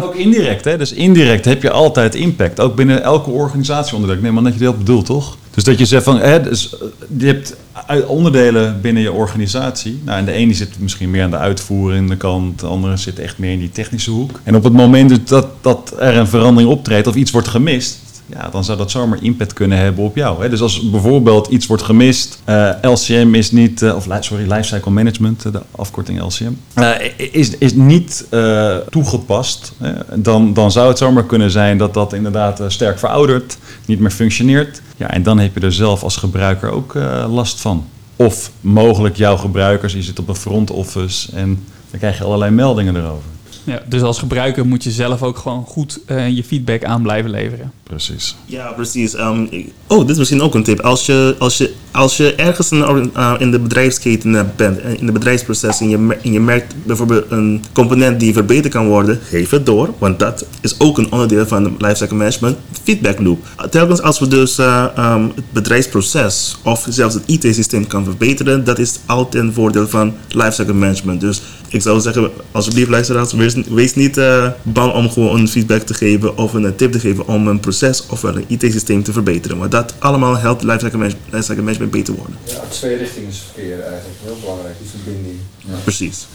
ook 0.00 0.14
indirect, 0.14 0.64
hè? 0.64 0.76
Dus 0.78 0.92
indirect 0.92 1.44
heb 1.44 1.62
je 1.62 1.70
altijd 1.70 2.14
impact. 2.14 2.60
Ook 2.60 2.74
binnen 2.74 3.02
elke 3.02 3.30
organisatie 3.30 3.94
onderdeel. 3.94 4.16
Ik 4.16 4.24
neem 4.24 4.38
aan 4.38 4.44
dat 4.44 4.54
je 4.54 4.64
dat 4.64 4.78
bedoelt, 4.78 5.06
toch? 5.06 5.36
Dus 5.54 5.64
dat 5.64 5.78
je 5.78 5.84
zegt 5.84 6.04
van, 6.04 6.18
hè, 6.18 6.40
dus, 6.40 6.74
je 7.16 7.26
hebt 7.26 7.56
onderdelen 8.06 8.80
binnen 8.80 9.02
je 9.02 9.12
organisatie. 9.12 10.00
Nou, 10.04 10.18
en 10.18 10.24
de 10.24 10.32
ene 10.32 10.54
zit 10.54 10.78
misschien 10.78 11.10
meer 11.10 11.22
aan 11.22 11.30
de 11.30 11.36
uitvoerende 11.36 12.16
kant, 12.16 12.60
de 12.60 12.66
andere 12.66 12.96
zit 12.96 13.18
echt 13.18 13.38
meer 13.38 13.52
in 13.52 13.58
die 13.58 13.70
technische 13.70 14.10
hoek. 14.10 14.40
En 14.42 14.56
op 14.56 14.64
het 14.64 14.72
moment 14.72 15.28
dat, 15.28 15.46
dat 15.60 15.94
er 15.98 16.16
een 16.16 16.28
verandering 16.28 16.72
optreedt 16.72 17.06
of 17.06 17.14
iets 17.14 17.30
wordt 17.30 17.48
gemist, 17.48 17.98
ja, 18.26 18.48
dan 18.48 18.64
zou 18.64 18.78
dat 18.78 18.90
zomaar 18.90 19.22
impact 19.22 19.52
kunnen 19.52 19.78
hebben 19.78 20.04
op 20.04 20.16
jou. 20.16 20.42
Hè? 20.42 20.48
Dus 20.48 20.60
als 20.60 20.90
bijvoorbeeld 20.90 21.46
iets 21.46 21.66
wordt 21.66 21.82
gemist, 21.82 22.40
eh, 22.44 22.70
LCM 22.82 23.34
is 23.34 23.50
niet, 23.50 23.82
uh, 23.82 23.94
of 23.94 24.06
sorry, 24.20 24.52
Lifecycle 24.52 24.90
Management, 24.90 25.42
de 25.42 25.62
afkorting 25.70 26.20
LCM, 26.20 26.52
is, 27.16 27.56
is 27.58 27.74
niet 27.74 28.26
toegepast, 28.90 29.72
dan, 30.14 30.52
dan 30.52 30.72
zou 30.72 30.88
het 30.88 30.98
zomaar 30.98 31.24
kunnen 31.24 31.50
zijn 31.50 31.78
dat 31.78 31.94
dat 31.94 32.12
inderdaad 32.12 32.62
sterk 32.66 32.98
verouderd, 32.98 33.56
niet 33.86 34.00
meer 34.00 34.10
functioneert. 34.10 34.82
Ja, 34.96 35.10
en 35.10 35.22
dan 35.22 35.38
heb 35.38 35.54
je 35.54 35.60
er 35.60 35.72
zelf 35.72 36.02
als 36.02 36.16
gebruiker 36.16 36.70
ook 36.70 36.94
last 37.28 37.60
van. 37.60 37.86
Of 38.16 38.50
mogelijk 38.60 39.16
jouw 39.16 39.36
gebruikers, 39.36 39.92
je 39.92 40.02
zit 40.02 40.18
op 40.18 40.28
een 40.28 40.34
front 40.34 40.70
office 40.70 41.32
en 41.34 41.64
dan 41.90 41.98
krijg 41.98 42.18
je 42.18 42.24
allerlei 42.24 42.50
meldingen 42.50 42.96
erover. 42.96 43.32
Ja, 43.64 43.82
dus 43.86 44.02
als 44.02 44.18
gebruiker 44.18 44.66
moet 44.66 44.84
je 44.84 44.90
zelf 44.90 45.22
ook 45.22 45.36
gewoon 45.36 45.64
goed 45.64 46.00
je 46.06 46.44
feedback 46.44 46.84
aan 46.84 47.02
blijven 47.02 47.30
leveren. 47.30 47.72
Precies. 47.94 48.36
Ja, 48.46 48.72
precies. 48.72 49.14
Um, 49.14 49.48
oh, 49.86 50.00
dit 50.00 50.10
is 50.10 50.16
misschien 50.18 50.42
ook 50.42 50.54
een 50.54 50.62
tip. 50.62 50.80
Als 50.80 51.06
je, 51.06 51.36
als 51.38 51.58
je, 51.58 51.72
als 51.90 52.16
je 52.16 52.34
ergens 52.34 52.70
in, 52.70 53.10
uh, 53.16 53.34
in 53.38 53.50
de 53.50 53.58
bedrijfsketen 53.58 54.52
bent, 54.56 54.80
eh, 54.80 54.92
in 54.98 55.06
de 55.06 55.12
bedrijfsproces, 55.12 55.80
en 55.80 55.88
je, 55.88 56.16
en 56.22 56.32
je 56.32 56.40
merkt 56.40 56.74
bijvoorbeeld 56.84 57.30
een 57.30 57.64
component 57.72 58.20
die 58.20 58.32
verbeterd 58.32 58.72
kan 58.72 58.86
worden, 58.86 59.20
geef 59.28 59.50
het 59.50 59.66
door. 59.66 59.90
Want 59.98 60.18
dat 60.18 60.46
is 60.60 60.80
ook 60.80 60.98
een 60.98 61.12
onderdeel 61.12 61.46
van 61.46 61.76
lifecycle 61.78 62.16
management, 62.16 62.56
feedback 62.82 63.20
loop. 63.20 63.46
Telkens 63.70 64.02
als 64.02 64.18
we 64.18 64.28
dus 64.28 64.58
um, 64.58 65.32
het 65.34 65.52
bedrijfsproces 65.52 66.56
of 66.62 66.86
zelfs 66.88 67.14
het 67.14 67.22
IT-systeem 67.26 67.86
kan 67.86 68.04
verbeteren, 68.04 68.64
dat 68.64 68.78
is 68.78 68.98
altijd 69.06 69.44
een 69.44 69.52
voordeel 69.52 69.88
van 69.88 70.14
lifecycle 70.28 70.74
management. 70.74 71.20
Dus 71.20 71.42
ik 71.68 71.82
zou 71.82 72.00
zeggen, 72.00 72.30
alsjeblieft 72.52 72.90
luisteraars, 72.90 73.32
wees, 73.32 73.54
wees 73.68 73.94
niet 73.94 74.20
bang 74.62 74.92
om 74.92 75.10
gewoon 75.10 75.40
een 75.40 75.48
feedback 75.48 75.82
te 75.82 75.94
geven 75.94 76.36
of 76.36 76.52
een 76.52 76.76
tip 76.76 76.92
te 76.92 77.00
geven 77.00 77.28
om 77.28 77.48
een 77.48 77.60
proces 77.60 77.83
of 78.10 78.22
een 78.22 78.44
IT-systeem 78.46 79.02
te 79.02 79.12
verbeteren. 79.12 79.58
Want 79.58 79.70
dat 79.70 79.94
allemaal 79.98 80.36
helpt 80.36 80.62
lifecycle 80.62 80.98
management, 80.98 81.32
lifecycle 81.32 81.62
management 81.62 81.90
beter 81.90 82.14
worden. 82.14 82.36
Ja, 82.44 82.60
twee 82.68 82.96
richtingen 82.96 83.32
verkeer 83.32 83.80
eigenlijk, 83.80 84.18
heel 84.22 84.36
belangrijk, 84.40 84.74
die 84.78 84.88
verbinding. 84.88 85.38
Ja. 85.58 85.74
Precies. 85.82 86.26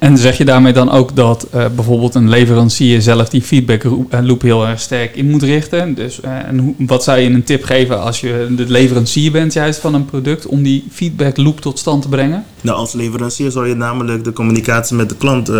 En 0.00 0.18
zeg 0.18 0.38
je 0.38 0.44
daarmee 0.44 0.72
dan 0.72 0.90
ook 0.90 1.16
dat 1.16 1.46
uh, 1.54 1.64
bijvoorbeeld 1.74 2.14
een 2.14 2.28
leverancier 2.28 3.02
zelf 3.02 3.28
die 3.28 3.42
feedback 3.42 3.84
loop 4.22 4.42
heel 4.42 4.66
erg 4.66 4.80
sterk 4.80 5.16
in 5.16 5.30
moet 5.30 5.42
richten? 5.42 5.94
Dus, 5.94 6.20
uh, 6.24 6.30
en 6.30 6.74
wat 6.78 7.04
zou 7.04 7.18
je 7.18 7.30
een 7.30 7.44
tip 7.44 7.64
geven 7.64 8.02
als 8.02 8.20
je 8.20 8.46
de 8.56 8.64
leverancier 8.68 9.32
bent 9.32 9.52
juist 9.52 9.80
van 9.80 9.94
een 9.94 10.04
product 10.04 10.46
om 10.46 10.62
die 10.62 10.84
feedback 10.90 11.36
loop 11.36 11.60
tot 11.60 11.78
stand 11.78 12.02
te 12.02 12.08
brengen? 12.08 12.44
Nou, 12.60 12.78
als 12.78 12.92
leverancier 12.92 13.50
zou 13.50 13.68
je 13.68 13.74
namelijk 13.74 14.24
de 14.24 14.32
communicatie 14.32 14.96
met 14.96 15.08
de 15.08 15.16
klant 15.16 15.50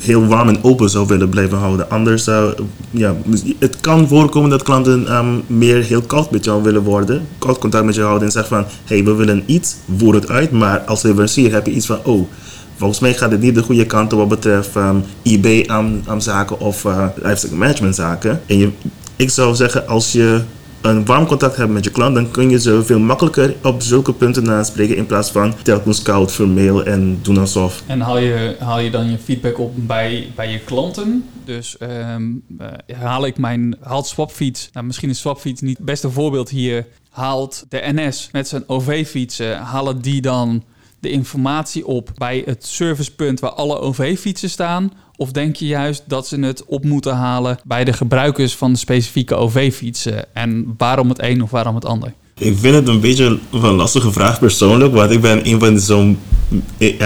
heel 0.00 0.26
warm 0.26 0.48
en 0.48 0.64
open 0.64 0.90
zou 0.90 1.06
willen 1.06 1.28
blijven 1.28 1.58
houden. 1.58 1.90
Anders 1.90 2.24
zou, 2.24 2.54
ja, 2.90 3.14
het 3.58 3.80
kan 3.80 4.08
voorkomen 4.08 4.50
dat 4.50 4.62
klanten 4.62 5.16
um, 5.16 5.42
meer 5.46 5.82
heel 5.82 6.02
koud 6.02 6.30
met 6.30 6.44
jou 6.44 6.62
willen 6.62 6.82
worden, 6.82 7.26
koud 7.38 7.58
contact 7.58 7.84
met 7.84 7.94
jou 7.94 8.06
houden 8.06 8.26
en 8.26 8.32
zeggen 8.32 8.56
van, 8.56 8.64
hey, 8.84 9.04
we 9.04 9.14
willen 9.14 9.42
iets, 9.46 9.76
voer 9.96 10.14
het 10.14 10.28
uit, 10.28 10.50
maar 10.50 10.78
als 10.78 11.02
leverancier 11.02 11.52
heb 11.52 11.66
je 11.66 11.72
iets 11.72 11.86
van, 11.86 11.98
oh, 12.04 12.28
Volgens 12.80 13.00
mij 13.00 13.14
gaat 13.14 13.30
het 13.30 13.40
niet 13.40 13.54
de 13.54 13.62
goede 13.62 13.86
kant 13.86 14.12
op 14.12 14.18
wat 14.18 14.28
betreft 14.28 14.74
um, 14.74 14.82
ehm, 14.82 15.00
IB-zaken 15.22 16.60
of 16.60 16.84
uh, 16.84 17.06
management 17.52 17.94
zaken. 17.94 18.40
En 18.46 18.58
je, 18.58 18.70
ik 19.16 19.30
zou 19.30 19.54
zeggen, 19.54 19.86
als 19.86 20.12
je 20.12 20.42
een 20.80 21.04
warm 21.04 21.26
contact 21.26 21.56
hebt 21.56 21.70
met 21.70 21.84
je 21.84 21.90
klant, 21.90 22.14
dan 22.14 22.30
kun 22.30 22.50
je 22.50 22.60
ze 22.60 22.84
veel 22.84 22.98
makkelijker 22.98 23.54
op 23.62 23.82
zulke 23.82 24.12
punten 24.12 24.50
aanspreken 24.50 24.96
in 24.96 25.06
plaats 25.06 25.30
van 25.30 25.54
telkens 25.62 26.02
koud 26.02 26.32
voor 26.32 26.48
mail 26.48 26.84
en 26.84 27.18
doen 27.22 27.38
alsof. 27.38 27.82
En 27.86 28.00
haal 28.00 28.18
je, 28.18 28.56
haal 28.58 28.80
je 28.80 28.90
dan 28.90 29.10
je 29.10 29.18
feedback 29.18 29.58
op 29.58 29.72
bij, 29.76 30.32
bij 30.34 30.50
je 30.50 30.58
klanten? 30.58 31.24
Dus 31.44 31.76
um, 31.80 32.42
uh, 32.60 32.96
haal 32.96 33.26
ik 33.26 33.38
mijn, 33.38 33.76
haalt 33.80 34.06
Swapfiets, 34.06 34.68
nou 34.72 34.86
misschien 34.86 35.10
is 35.10 35.18
Swapfiets 35.18 35.60
niet 35.60 35.76
het 35.76 35.86
beste 35.86 36.10
voorbeeld 36.10 36.48
hier, 36.48 36.86
haalt 37.10 37.64
de 37.68 37.82
NS 37.92 38.28
met 38.32 38.48
zijn 38.48 38.64
OV-fietsen, 38.66 39.58
halen 39.58 40.00
die 40.00 40.20
dan 40.20 40.62
de 41.00 41.10
informatie 41.10 41.86
op 41.86 42.10
bij 42.16 42.42
het 42.46 42.66
servicepunt 42.66 43.40
waar 43.40 43.50
alle 43.50 43.78
OV-fietsen 43.78 44.50
staan? 44.50 44.92
Of 45.16 45.32
denk 45.32 45.56
je 45.56 45.66
juist 45.66 46.02
dat 46.06 46.26
ze 46.26 46.40
het 46.40 46.64
op 46.64 46.84
moeten 46.84 47.14
halen 47.14 47.58
bij 47.64 47.84
de 47.84 47.92
gebruikers 47.92 48.56
van 48.56 48.72
de 48.72 48.78
specifieke 48.78 49.34
OV-fietsen? 49.34 50.34
En 50.34 50.74
waarom 50.76 51.08
het 51.08 51.22
een 51.22 51.42
of 51.42 51.50
waarom 51.50 51.74
het 51.74 51.84
ander? 51.84 52.12
Ik 52.38 52.58
vind 52.58 52.74
het 52.74 52.88
een 52.88 53.00
beetje 53.00 53.38
een 53.52 53.74
lastige 53.74 54.12
vraag 54.12 54.38
persoonlijk, 54.38 54.94
want 54.94 55.10
ik 55.10 55.20
ben 55.20 55.48
een 55.48 55.60
van 55.60 55.78
zo'n. 55.78 56.18
Ik, 56.78 57.02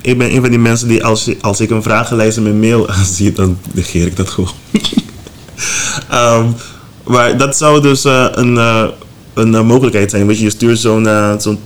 ik, 0.00 0.18
ben 0.18 0.34
een 0.34 0.40
van 0.40 0.50
die 0.50 0.58
mensen 0.58 0.88
die 0.88 1.04
als, 1.04 1.30
als 1.40 1.60
ik 1.60 1.70
een 1.70 1.82
vragenlijst 1.82 2.36
in 2.36 2.42
mijn 2.42 2.60
mail 2.60 2.88
zie, 3.14 3.32
dan 3.32 3.58
negeer 3.72 4.06
ik 4.06 4.16
dat 4.16 4.28
gewoon. 4.28 4.52
um, 6.12 6.54
maar 7.12 7.36
dat 7.36 7.56
zou 7.56 7.80
dus 7.80 8.04
uh, 8.04 8.26
een, 8.30 8.54
uh, 8.54 8.86
een 9.34 9.52
uh, 9.52 9.62
mogelijkheid 9.62 10.10
zijn. 10.10 10.26
Weet 10.26 10.38
je, 10.38 10.44
je 10.44 10.50
stuurt 10.50 10.78
zo'n 10.78 11.08
zo'n 11.38 11.58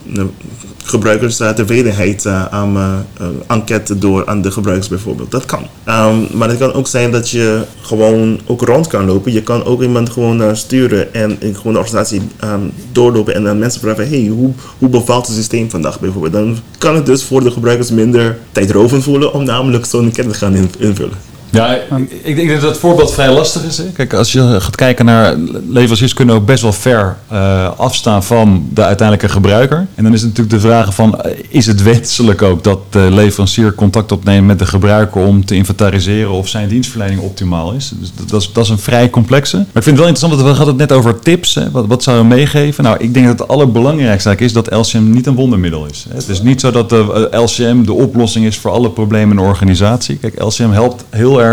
gebruikerstevredenheid 0.85 2.25
uh, 2.25 2.45
aan 2.45 2.77
uh, 2.77 3.27
enquête 3.47 3.99
door 3.99 4.27
aan 4.27 4.43
de 4.43 4.51
gebruikers 4.51 4.89
bijvoorbeeld. 4.89 5.31
Dat 5.31 5.45
kan. 5.47 5.67
Um, 5.89 6.27
maar 6.33 6.49
het 6.49 6.59
kan 6.59 6.73
ook 6.73 6.87
zijn 6.87 7.11
dat 7.11 7.31
je 7.31 7.63
gewoon 7.81 8.41
ook 8.47 8.63
rond 8.63 8.87
kan 8.87 9.05
lopen. 9.05 9.33
Je 9.33 9.43
kan 9.43 9.65
ook 9.65 9.83
iemand 9.83 10.11
gewoon 10.11 10.57
sturen 10.57 11.15
en 11.15 11.39
gewoon 11.41 11.73
de 11.73 11.79
organisatie 11.79 12.23
um, 12.45 12.73
doorlopen 12.93 13.35
en 13.35 13.49
aan 13.49 13.59
mensen 13.59 13.81
vragen: 13.81 14.09
hey, 14.09 14.27
hoe, 14.27 14.53
hoe 14.79 14.89
bevalt 14.89 15.27
het 15.27 15.37
systeem 15.37 15.71
vandaag 15.71 16.01
bijvoorbeeld? 16.01 16.33
Dan 16.33 16.57
kan 16.79 16.95
het 16.95 17.07
dus 17.07 17.25
voor 17.25 17.43
de 17.43 17.51
gebruikers 17.51 17.91
minder 17.91 18.39
tijdrovend 18.53 19.03
voelen 19.03 19.33
om 19.33 19.45
namelijk 19.45 19.85
zo'n 19.85 20.05
enquête 20.05 20.29
te 20.29 20.35
gaan 20.35 20.69
invullen. 20.79 21.34
Ja, 21.55 21.79
ik 22.23 22.37
denk 22.37 22.49
dat 22.51 22.63
het 22.63 22.79
voorbeeld 22.79 23.13
vrij 23.13 23.33
lastig 23.33 23.65
is. 23.65 23.79
Hè? 23.79 23.85
Kijk, 23.85 24.13
als 24.13 24.33
je 24.33 24.61
gaat 24.61 24.77
kijken 24.77 25.05
naar 25.05 25.37
leveranciers 25.69 26.15
kunnen 26.15 26.35
ook 26.35 26.47
best 26.47 26.63
wel 26.63 26.73
ver 26.73 27.17
uh, 27.33 27.71
afstaan 27.77 28.23
van 28.25 28.69
de 28.73 28.85
uiteindelijke 28.85 29.33
gebruiker. 29.33 29.87
En 29.95 30.05
dan 30.05 30.13
is 30.13 30.21
het 30.21 30.29
natuurlijk 30.29 30.63
de 30.63 30.69
vraag 30.69 30.95
van, 30.95 31.21
eh, 31.21 31.33
is 31.49 31.67
het 31.67 31.83
wenselijk 31.83 32.43
ook 32.43 32.65
dat 32.65 32.79
de 32.91 33.09
leverancier 33.11 33.75
contact 33.75 34.13
opneemt 34.13 34.47
met 34.47 34.59
de 34.59 34.67
gebruiker 34.67 35.21
om 35.21 35.45
te 35.45 35.55
inventariseren 35.55 36.31
of 36.31 36.49
zijn 36.49 36.69
dienstverlening 36.69 37.21
optimaal 37.21 37.73
is? 37.73 37.93
Dus 38.01 38.13
dat, 38.27 38.41
is, 38.41 38.53
dat 38.53 38.65
is 38.65 38.71
een 38.71 38.79
vrij 38.79 39.11
complexe. 39.11 39.57
Maar 39.57 39.67
ik 39.67 39.83
vind 39.83 39.87
het 39.87 39.99
wel 39.99 40.09
interessant, 40.09 40.33
dat 40.33 40.51
we 40.51 40.57
hadden 40.57 40.79
het 40.79 40.89
net 40.89 40.99
over 40.99 41.19
tips. 41.19 41.55
Hè? 41.55 41.71
Wat, 41.71 41.87
wat 41.87 42.03
zou 42.03 42.19
je 42.19 42.25
meegeven? 42.25 42.85
Nou, 42.85 42.97
ik 43.01 43.15
denk 43.15 43.27
dat 43.27 43.39
het 43.39 43.49
allerbelangrijkste 43.49 44.35
is 44.37 44.53
dat 44.53 44.73
LCM 44.73 45.11
niet 45.11 45.27
een 45.27 45.35
wondermiddel 45.35 45.87
is. 45.87 46.07
Het 46.09 46.29
is 46.29 46.43
niet 46.43 46.61
zo 46.61 46.71
dat 46.71 46.89
de 46.89 47.29
LCM 47.31 47.85
de 47.85 47.93
oplossing 47.93 48.47
is 48.47 48.57
voor 48.57 48.71
alle 48.71 48.91
problemen 48.91 49.37
in 49.37 49.43
een 49.43 49.49
organisatie. 49.49 50.17
Kijk, 50.17 50.43
LCM 50.43 50.71
helpt 50.71 51.05
heel 51.11 51.43
erg 51.43 51.44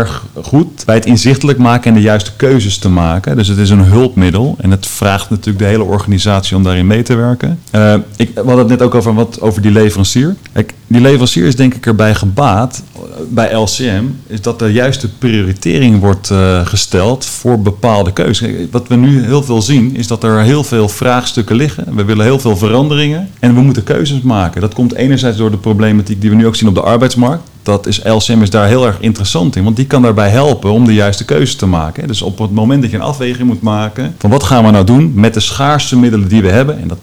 goed 0.42 0.84
bij 0.84 0.94
het 0.94 1.06
inzichtelijk 1.06 1.58
maken 1.58 1.88
en 1.88 1.94
de 1.94 2.00
juiste 2.00 2.30
keuzes 2.36 2.78
te 2.78 2.88
maken. 2.88 3.36
Dus 3.36 3.48
het 3.48 3.58
is 3.58 3.70
een 3.70 3.84
hulpmiddel 3.84 4.56
en 4.60 4.70
het 4.70 4.86
vraagt 4.86 5.30
natuurlijk 5.30 5.58
de 5.58 5.64
hele 5.64 5.84
organisatie 5.84 6.56
om 6.56 6.62
daarin 6.62 6.86
mee 6.86 7.02
te 7.02 7.14
werken. 7.14 7.58
Uh, 7.74 7.94
ik, 8.16 8.30
we 8.34 8.50
het 8.50 8.68
net 8.68 8.82
ook 8.82 8.94
over, 8.94 9.14
wat, 9.14 9.40
over 9.40 9.62
die 9.62 9.70
leverancier. 9.70 10.36
Die 10.86 11.00
leverancier 11.00 11.46
is 11.46 11.56
denk 11.56 11.74
ik 11.74 11.86
erbij 11.86 12.14
gebaat 12.14 12.82
eh, 12.94 13.00
bij 13.28 13.54
LCM, 13.54 14.04
is 14.26 14.40
dat 14.40 14.58
de 14.58 14.72
juiste 14.72 15.08
prioritering 15.18 16.00
wordt 16.00 16.30
uh, 16.30 16.66
gesteld 16.66 17.24
voor 17.24 17.60
bepaalde 17.60 18.12
keuzes. 18.12 18.50
Wat 18.70 18.88
we 18.88 18.96
nu 18.96 19.24
heel 19.24 19.42
veel 19.42 19.62
zien, 19.62 19.96
is 19.96 20.06
dat 20.06 20.24
er 20.24 20.40
heel 20.40 20.64
veel 20.64 20.88
vraagstukken 20.88 21.56
liggen. 21.56 21.94
We 21.94 22.04
willen 22.04 22.24
heel 22.24 22.38
veel 22.38 22.56
veranderingen 22.56 23.28
en 23.38 23.54
we 23.54 23.60
moeten 23.60 23.84
keuzes 23.84 24.20
maken. 24.20 24.60
Dat 24.60 24.74
komt 24.74 24.94
enerzijds 24.94 25.38
door 25.38 25.50
de 25.50 25.56
problematiek 25.56 26.20
die 26.20 26.30
we 26.30 26.36
nu 26.36 26.46
ook 26.46 26.56
zien 26.56 26.68
op 26.68 26.74
de 26.74 26.82
arbeidsmarkt 26.82 27.50
dat 27.62 27.86
is 27.86 28.00
LCM 28.04 28.42
is 28.42 28.50
daar 28.50 28.66
heel 28.66 28.86
erg 28.86 29.00
interessant 29.00 29.56
in. 29.56 29.64
Want 29.64 29.76
die 29.76 29.86
kan 29.86 30.02
daarbij 30.02 30.28
helpen 30.28 30.70
om 30.70 30.84
de 30.84 30.94
juiste 30.94 31.24
keuze 31.24 31.56
te 31.56 31.66
maken. 31.66 32.06
Dus 32.06 32.22
op 32.22 32.38
het 32.38 32.50
moment 32.50 32.82
dat 32.82 32.90
je 32.90 32.96
een 32.96 33.02
afweging 33.02 33.48
moet 33.48 33.62
maken 33.62 34.14
van 34.18 34.30
wat 34.30 34.42
gaan 34.42 34.64
we 34.64 34.70
nou 34.70 34.84
doen 34.84 35.12
met 35.14 35.34
de 35.34 35.40
schaarste 35.40 35.98
middelen 35.98 36.28
die 36.28 36.42
we 36.42 36.48
hebben. 36.48 36.80
En 36.80 36.88
dat 36.88 36.98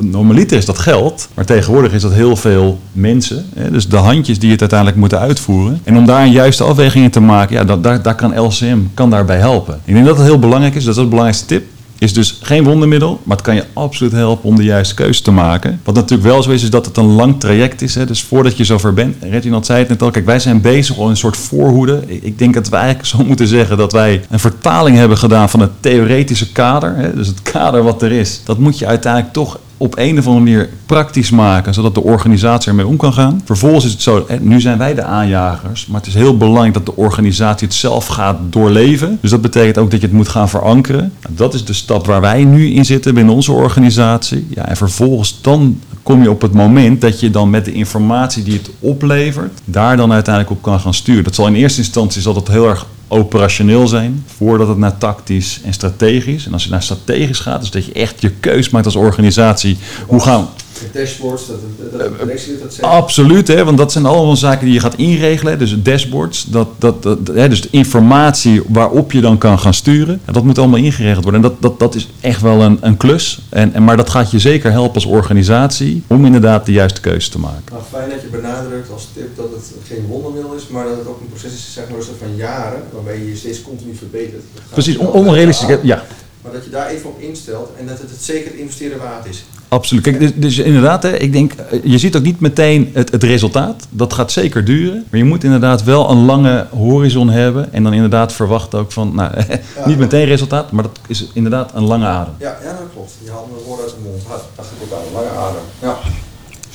normaliter 0.00 0.56
is 0.56 0.64
dat 0.64 0.78
geld, 0.78 1.28
maar 1.34 1.44
tegenwoordig 1.44 1.92
is 1.92 2.02
dat 2.02 2.12
heel 2.12 2.36
veel 2.36 2.78
mensen. 2.92 3.46
Dus 3.70 3.88
de 3.88 3.96
handjes 3.96 4.38
die 4.38 4.50
het 4.50 4.60
uiteindelijk 4.60 4.98
moeten 4.98 5.18
uitvoeren. 5.18 5.80
En 5.84 5.96
om 5.96 6.06
daar 6.06 6.22
een 6.22 6.32
juiste 6.32 6.64
afweging 6.64 7.04
in 7.04 7.10
te 7.10 7.20
maken, 7.20 7.56
ja, 7.56 7.64
dat, 7.64 8.04
daar, 8.04 8.14
kan 8.14 8.40
LCM 8.40 8.78
kan 8.94 9.10
daarbij 9.10 9.38
helpen. 9.38 9.80
Ik 9.84 9.94
denk 9.94 10.06
dat 10.06 10.16
het 10.16 10.26
heel 10.26 10.38
belangrijk 10.38 10.74
is, 10.74 10.84
dat 10.84 10.96
is 10.96 11.02
de 11.02 11.08
belangrijkste 11.08 11.46
tip. 11.46 11.64
Is 11.98 12.14
dus 12.14 12.38
geen 12.42 12.64
wondermiddel, 12.64 13.20
maar 13.22 13.36
het 13.36 13.46
kan 13.46 13.54
je 13.54 13.64
absoluut 13.72 14.12
helpen 14.12 14.48
om 14.48 14.56
de 14.56 14.64
juiste 14.64 14.94
keuze 14.94 15.22
te 15.22 15.30
maken. 15.30 15.80
Wat 15.84 15.94
natuurlijk 15.94 16.28
wel 16.28 16.42
zo 16.42 16.50
is, 16.50 16.62
is 16.62 16.70
dat 16.70 16.86
het 16.86 16.96
een 16.96 17.12
lang 17.12 17.40
traject 17.40 17.82
is. 17.82 17.94
Hè? 17.94 18.06
Dus 18.06 18.22
voordat 18.22 18.56
je 18.56 18.64
zover 18.64 18.94
bent, 18.94 19.16
Reginald 19.20 19.66
zei 19.66 19.78
het 19.78 19.88
net 19.88 20.02
al, 20.02 20.10
kijk, 20.10 20.26
wij 20.26 20.38
zijn 20.38 20.60
bezig 20.60 20.96
om 20.96 21.08
een 21.08 21.16
soort 21.16 21.36
voorhoede. 21.36 22.02
Ik 22.06 22.38
denk 22.38 22.54
dat 22.54 22.68
we 22.68 22.76
eigenlijk 22.76 23.08
zo 23.14 23.24
moeten 23.24 23.46
zeggen 23.46 23.76
dat 23.76 23.92
wij 23.92 24.24
een 24.30 24.38
vertaling 24.38 24.96
hebben 24.96 25.18
gedaan 25.18 25.50
van 25.50 25.60
het 25.60 25.70
theoretische 25.80 26.52
kader. 26.52 26.96
Hè? 26.96 27.14
Dus 27.14 27.26
het 27.26 27.42
kader 27.42 27.82
wat 27.82 28.02
er 28.02 28.12
is, 28.12 28.40
dat 28.44 28.58
moet 28.58 28.78
je 28.78 28.86
uiteindelijk 28.86 29.32
toch 29.32 29.58
op 29.78 29.98
een 29.98 30.18
of 30.18 30.26
andere 30.26 30.44
manier 30.44 30.68
praktisch 30.86 31.30
maken, 31.30 31.74
zodat 31.74 31.94
de 31.94 32.02
organisatie 32.02 32.68
ermee 32.68 32.86
om 32.86 32.96
kan 32.96 33.12
gaan. 33.12 33.42
Vervolgens 33.44 33.84
is 33.84 33.92
het 33.92 34.02
zo, 34.02 34.26
nu 34.40 34.60
zijn 34.60 34.78
wij 34.78 34.94
de 34.94 35.02
aanjagers, 35.02 35.86
maar 35.86 36.00
het 36.00 36.08
is 36.08 36.14
heel 36.14 36.36
belangrijk 36.36 36.74
dat 36.74 36.86
de 36.86 36.96
organisatie 36.96 37.66
het 37.66 37.76
zelf 37.76 38.06
gaat 38.06 38.38
doorleven. 38.50 39.18
Dus 39.20 39.30
dat 39.30 39.40
betekent 39.40 39.78
ook 39.78 39.90
dat 39.90 40.00
je 40.00 40.06
het 40.06 40.16
moet 40.16 40.28
gaan 40.28 40.48
verankeren. 40.48 41.12
Nou, 41.22 41.34
dat 41.34 41.54
is 41.54 41.64
de 41.64 41.72
stap 41.72 42.06
waar 42.06 42.20
wij 42.20 42.44
nu 42.44 42.70
in 42.70 42.84
zitten 42.84 43.14
binnen 43.14 43.34
onze 43.34 43.52
organisatie. 43.52 44.46
Ja, 44.50 44.68
en 44.68 44.76
vervolgens 44.76 45.38
dan 45.40 45.80
kom 46.02 46.22
je 46.22 46.30
op 46.30 46.42
het 46.42 46.52
moment 46.52 47.00
dat 47.00 47.20
je 47.20 47.30
dan 47.30 47.50
met 47.50 47.64
de 47.64 47.72
informatie 47.72 48.42
die 48.42 48.52
het 48.52 48.70
oplevert, 48.78 49.60
daar 49.64 49.96
dan 49.96 50.12
uiteindelijk 50.12 50.54
op 50.54 50.62
kan 50.62 50.80
gaan 50.80 50.94
sturen. 50.94 51.24
Dat 51.24 51.34
zal 51.34 51.46
in 51.46 51.54
eerste 51.54 51.78
instantie 51.78 52.22
zal 52.22 52.34
dat 52.34 52.48
heel 52.48 52.68
erg 52.68 52.86
operationeel 53.08 53.86
zijn, 53.86 54.24
voordat 54.36 54.68
het 54.68 54.78
naar 54.78 54.98
tactisch 54.98 55.60
en 55.64 55.72
strategisch. 55.72 56.46
En 56.46 56.52
als 56.52 56.64
je 56.64 56.70
naar 56.70 56.82
strategisch 56.82 57.38
gaat, 57.38 57.60
dus 57.60 57.70
dat 57.70 57.84
je 57.84 57.92
echt 57.92 58.20
je 58.20 58.30
keus 58.30 58.70
maakt 58.70 58.84
als 58.84 58.96
organisatie. 58.96 59.78
Hoe 60.06 60.20
gaan 60.20 60.48
Dashboards, 60.92 61.46
dat, 61.46 61.56
dat, 61.90 62.00
dat, 62.00 62.28
dat 62.60 62.74
zegt. 62.74 62.82
Absoluut, 62.82 63.48
hè, 63.48 63.64
want 63.64 63.78
dat 63.78 63.92
zijn 63.92 64.06
allemaal 64.06 64.36
zaken 64.36 64.64
die 64.64 64.74
je 64.74 64.80
gaat 64.80 64.94
inregelen. 64.94 65.58
Dus 65.58 65.82
dashboards, 65.82 66.44
dat, 66.44 66.68
dat, 66.78 67.02
dat, 67.02 67.18
hè, 67.34 67.48
dus 67.48 67.60
de 67.60 67.68
informatie 67.70 68.62
waarop 68.68 69.12
je 69.12 69.20
dan 69.20 69.38
kan 69.38 69.58
gaan 69.58 69.74
sturen. 69.74 70.20
En 70.24 70.32
dat 70.32 70.44
moet 70.44 70.58
allemaal 70.58 70.78
ingeregeld 70.78 71.24
worden. 71.24 71.42
En 71.44 71.48
dat, 71.48 71.62
dat, 71.62 71.78
dat 71.78 71.94
is 71.94 72.08
echt 72.20 72.40
wel 72.40 72.62
een, 72.62 72.78
een 72.80 72.96
klus. 72.96 73.40
En, 73.48 73.74
en, 73.74 73.84
maar 73.84 73.96
dat 73.96 74.10
gaat 74.10 74.30
je 74.30 74.38
zeker 74.38 74.70
helpen 74.70 74.94
als 74.94 75.04
organisatie 75.04 76.02
om 76.06 76.24
inderdaad 76.24 76.66
de 76.66 76.72
juiste 76.72 77.00
keuze 77.00 77.30
te 77.30 77.38
maken. 77.38 77.62
Nou, 77.72 77.82
fijn 77.90 78.10
dat 78.10 78.20
je 78.20 78.28
benadrukt 78.28 78.92
als 78.92 79.08
tip 79.14 79.36
dat 79.36 79.50
het 79.50 79.72
geen 79.88 80.06
wondermiddel 80.06 80.54
is, 80.54 80.68
maar 80.68 80.84
dat 80.84 80.96
het 80.96 81.06
ook 81.06 81.20
een 81.20 81.28
proces 81.28 81.52
is 81.52 81.72
zeg 81.72 81.84
maar, 81.90 81.98
van 82.18 82.36
jaren, 82.36 82.82
waarbij 83.04 83.18
je 83.24 83.30
je 83.30 83.36
steeds 83.36 83.62
continu 83.62 83.94
verbetert. 83.94 84.42
Precies, 84.70 84.96
onrealistisch. 84.96 85.76
Ja. 85.82 86.04
Maar 86.42 86.52
dat 86.52 86.64
je 86.64 86.70
daar 86.70 86.88
even 86.88 87.10
op 87.10 87.20
instelt 87.20 87.70
en 87.78 87.86
dat 87.86 87.98
het 87.98 88.10
het 88.10 88.22
zeker 88.22 88.58
investeren 88.58 88.98
waard 88.98 89.26
is. 89.26 89.44
Absoluut. 89.68 90.02
Kijk, 90.02 90.18
dus, 90.18 90.32
dus 90.34 90.58
inderdaad, 90.58 91.02
hè, 91.02 91.16
ik 91.16 91.32
denk, 91.32 91.52
eh, 91.52 91.80
je 91.82 91.98
ziet 91.98 92.16
ook 92.16 92.22
niet 92.22 92.40
meteen 92.40 92.90
het, 92.92 93.10
het 93.10 93.22
resultaat. 93.22 93.86
Dat 93.90 94.12
gaat 94.12 94.32
zeker 94.32 94.64
duren. 94.64 95.04
Maar 95.10 95.18
je 95.18 95.26
moet 95.26 95.44
inderdaad 95.44 95.84
wel 95.84 96.10
een 96.10 96.24
lange 96.24 96.66
horizon 96.70 97.30
hebben. 97.30 97.72
En 97.72 97.82
dan 97.82 97.92
inderdaad 97.92 98.32
verwachten 98.32 98.78
ook 98.78 98.92
van, 98.92 99.14
nou, 99.14 99.32
niet 99.86 99.98
meteen 99.98 100.24
resultaat, 100.24 100.72
maar 100.72 100.82
dat 100.82 100.98
is 101.06 101.30
inderdaad 101.34 101.74
een 101.74 101.84
lange 101.84 102.06
adem. 102.06 102.34
Ja, 102.38 102.58
ja 102.62 102.70
dat 102.70 102.88
klopt. 102.92 103.12
Je 103.24 103.30
haalt 103.30 103.46
me 103.50 103.64
woorden 103.66 103.84
uit 103.84 103.94
de 103.94 104.00
mond. 104.02 104.22
Dat 104.56 104.66
gaat 104.66 104.66
ook 104.82 104.98
aan, 104.98 105.06
een 105.06 105.12
lange 105.12 105.38
adem. 105.38 105.62
Ja. 105.80 105.98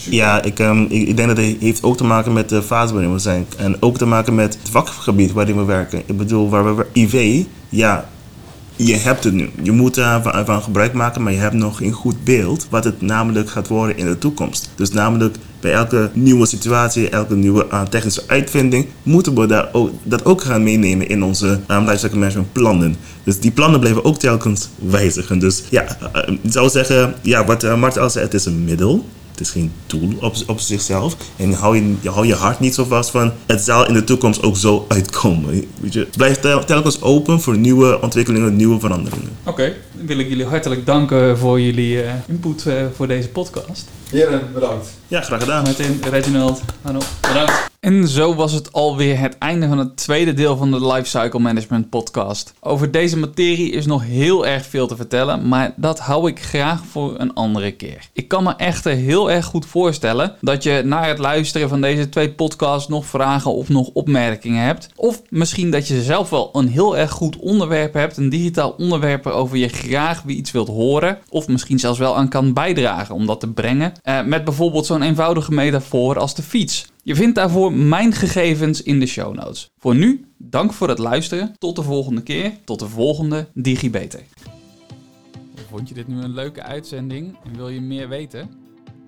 Ja, 0.10 0.42
ik, 0.42 0.60
um, 0.60 0.82
ik, 0.90 1.08
ik, 1.08 1.18
denk 1.18 1.28
dat 1.28 1.38
het 1.38 1.56
heeft 1.60 1.84
ook 1.84 1.98
te 1.98 2.04
maken 2.04 2.34
met 2.34 2.50
de 2.50 2.64
fase 2.64 2.94
waarin 2.94 3.14
we 3.14 3.20
zijn. 3.20 3.46
En 3.58 3.78
ook 3.80 3.98
te 3.98 4.06
maken 4.06 4.36
met 4.36 4.58
het 4.62 4.70
vakgebied 4.70 5.32
waarin 5.32 5.58
we 5.58 5.64
werken. 5.64 6.02
Ik 6.06 6.18
bedoel, 6.18 6.50
waar 6.50 6.76
we 6.76 6.86
IV, 6.94 7.44
ja, 7.70 8.10
je 8.76 8.96
hebt 8.96 9.24
het 9.24 9.34
nu. 9.34 9.50
Je 9.62 9.72
moet 9.72 9.96
daarvan 9.96 10.62
gebruik 10.62 10.94
maken, 10.94 11.24
maar 11.24 11.32
je 11.32 11.40
hebt 11.40 11.54
nog 11.54 11.78
geen 11.78 11.92
goed 11.92 12.24
beeld 12.24 12.68
wat 12.70 12.84
het 12.84 13.02
namelijk 13.02 13.50
gaat 13.50 13.68
worden 13.68 13.98
in 13.98 14.06
de 14.06 14.18
toekomst. 14.18 14.72
Dus 14.76 14.92
namelijk 14.92 15.36
bij 15.60 15.74
elke 15.74 16.10
nieuwe 16.14 16.46
situatie, 16.46 17.10
elke 17.10 17.36
nieuwe 17.36 17.68
uh, 17.72 17.82
technische 17.82 18.24
uitvinding, 18.28 18.86
moeten 19.04 19.36
we 19.36 19.46
daar 19.46 19.70
ook, 19.72 19.92
dat 20.04 20.26
ook 20.26 20.42
gaan 20.42 20.64
meenemen 20.64 21.10
in 21.10 21.24
onze 21.24 21.60
um, 21.68 21.86
lifecycle 21.86 22.18
management 22.18 22.52
plannen. 22.52 22.96
Dus 23.24 23.40
die 23.40 23.52
plannen 23.52 23.80
blijven 23.80 24.06
ook 24.06 24.20
telkens 24.20 24.70
wijzigen. 24.76 25.40
Dus 25.40 25.64
ja, 25.70 25.98
uh, 26.16 26.36
ik 26.42 26.52
zou 26.52 26.70
zeggen, 26.70 27.14
ja, 27.22 27.46
wat 27.46 27.64
uh, 27.64 27.98
al 27.98 28.10
zei, 28.10 28.26
het 28.26 28.34
is 28.34 28.46
een 28.46 28.64
middel. 28.64 29.06
Is 29.44 29.50
geen 29.50 29.72
tool 29.86 30.10
op, 30.22 30.36
op 30.48 30.60
zichzelf. 30.60 31.16
En 31.36 31.54
hou 31.54 31.76
je, 31.76 32.10
hou 32.10 32.26
je 32.26 32.34
hart 32.34 32.60
niet 32.60 32.74
zo 32.74 32.84
vast 32.84 33.10
van 33.10 33.32
het 33.46 33.62
zal 33.62 33.88
in 33.88 33.94
de 33.94 34.04
toekomst 34.04 34.44
ook 34.44 34.58
zo 34.58 34.86
uitkomen. 34.88 35.66
Weet 35.82 35.94
je, 35.94 36.08
blijf 36.18 36.40
telkens 36.40 37.02
open 37.02 37.42
voor 37.42 37.58
nieuwe 37.58 38.02
ontwikkelingen, 38.02 38.56
nieuwe 38.56 38.80
veranderingen. 38.80 39.30
Oké, 39.44 39.74
dan 39.92 40.06
wil 40.06 40.18
ik 40.18 40.30
jullie 40.30 40.46
hartelijk 40.46 40.86
danken 40.86 41.38
voor 41.38 41.62
jullie 41.62 42.04
uh, 42.04 42.12
input 42.28 42.66
uh, 42.68 42.86
voor 42.96 43.08
deze 43.08 43.30
podcast. 43.30 43.88
Heren, 44.14 44.54
bedankt. 44.54 44.94
Ja, 45.08 45.22
graag 45.22 45.40
gedaan. 45.40 45.64
Martin, 45.64 46.02
Reginald, 46.10 46.62
Hanno, 46.82 47.00
bedankt. 47.22 47.72
En 47.84 48.08
zo 48.08 48.36
was 48.36 48.52
het 48.52 48.74
alweer 48.74 49.20
het 49.20 49.38
einde 49.38 49.68
van 49.68 49.78
het 49.78 49.98
tweede 49.98 50.34
deel 50.34 50.58
van 50.58 50.72
de 50.72 50.86
Lifecycle 50.86 51.40
Management 51.40 51.90
podcast. 51.90 52.54
Over 52.60 52.92
deze 52.92 53.18
materie 53.18 53.72
is 53.72 53.86
nog 53.86 54.04
heel 54.04 54.46
erg 54.46 54.66
veel 54.66 54.88
te 54.88 54.96
vertellen, 54.96 55.48
maar 55.48 55.74
dat 55.76 56.00
hou 56.00 56.28
ik 56.30 56.42
graag 56.42 56.86
voor 56.86 57.20
een 57.20 57.34
andere 57.34 57.72
keer. 57.72 58.10
Ik 58.14 58.28
kan 58.28 58.44
me 58.44 58.56
echter 58.56 58.92
heel 58.92 59.32
erg 59.32 59.46
goed 59.46 59.66
voorstellen 59.66 60.36
dat 60.42 60.64
je 60.64 60.82
na 60.86 61.04
het 61.04 61.18
luisteren 61.18 61.70
van 61.70 61.82
deze 61.82 62.10
twee 62.10 62.32
podcasts 62.32 62.88
nog 62.88 63.06
vragen 63.06 63.54
of 63.54 63.70
nog 63.70 63.90
opmerkingen 63.94 64.64
hebt. 64.66 64.90
Of 64.96 65.22
misschien 65.30 65.72
dat 65.72 65.88
je 65.88 66.02
zelf 66.02 66.30
wel 66.30 66.50
een 66.54 66.68
heel 66.68 66.98
erg 66.98 67.12
goed 67.12 67.38
onderwerp 67.38 67.94
hebt, 67.94 68.18
een 68.18 68.30
digitaal 68.30 68.76
onderwerp 68.78 69.24
waarover 69.24 69.58
je 69.58 69.68
graag 69.68 70.22
weer 70.22 70.36
iets 70.36 70.52
wilt 70.52 70.68
horen. 70.68 71.18
Of 71.30 71.48
misschien 71.48 71.80
zelfs 71.80 72.00
wel 72.00 72.18
aan 72.18 72.30
kan 72.30 72.54
bijdragen 72.54 73.16
om 73.16 73.26
dat 73.26 73.40
te 73.40 73.48
brengen. 73.48 73.94
Uh, 74.04 74.26
met 74.26 74.44
bijvoorbeeld 74.44 74.86
zo'n 74.86 75.02
eenvoudige 75.02 75.52
metafoor 75.52 76.20
als 76.20 76.36
de 76.36 76.42
fiets. 76.42 76.92
Je 77.04 77.16
vindt 77.16 77.36
daarvoor 77.36 77.74
mijn 77.74 78.14
gegevens 78.14 78.84
in 78.84 79.00
de 79.00 79.06
show 79.06 79.36
notes. 79.36 79.72
Voor 79.78 79.96
nu, 79.96 80.26
dank 80.38 80.74
voor 80.74 80.90
het 80.90 80.98
luisteren. 80.98 81.56
Tot 81.58 81.76
de 81.76 81.84
volgende 81.84 82.24
keer. 82.24 82.54
Tot 82.64 82.80
de 82.80 82.88
volgende 82.88 83.48
DigiBeter. 83.54 84.24
Vond 85.70 85.90
je 85.90 85.94
dit 85.94 86.08
nu 86.08 86.22
een 86.22 86.34
leuke 86.34 86.64
uitzending 86.64 87.38
en 87.44 87.56
wil 87.56 87.70
je 87.70 87.82
meer 87.82 88.10
weten? 88.10 88.50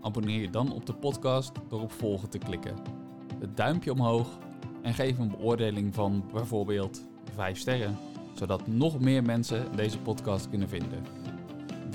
Abonneer 0.02 0.42
je 0.42 0.50
dan 0.50 0.74
op 0.74 0.86
de 0.86 0.94
podcast 0.94 1.52
door 1.70 1.82
op 1.82 1.92
volgen 1.92 2.30
te 2.30 2.38
klikken. 2.38 2.76
Het 3.40 3.58
duimpje 3.58 3.92
omhoog 3.92 4.28
en 4.82 4.94
geef 4.94 5.18
een 5.18 5.30
beoordeling 5.30 5.94
van 5.94 6.24
bijvoorbeeld 6.34 7.02
5 7.36 7.58
sterren, 7.58 7.98
zodat 8.34 8.68
nog 8.68 9.00
meer 9.00 9.24
mensen 9.24 9.66
deze 9.76 9.98
podcast 9.98 10.50
kunnen 10.50 10.70
vinden. 10.70 11.25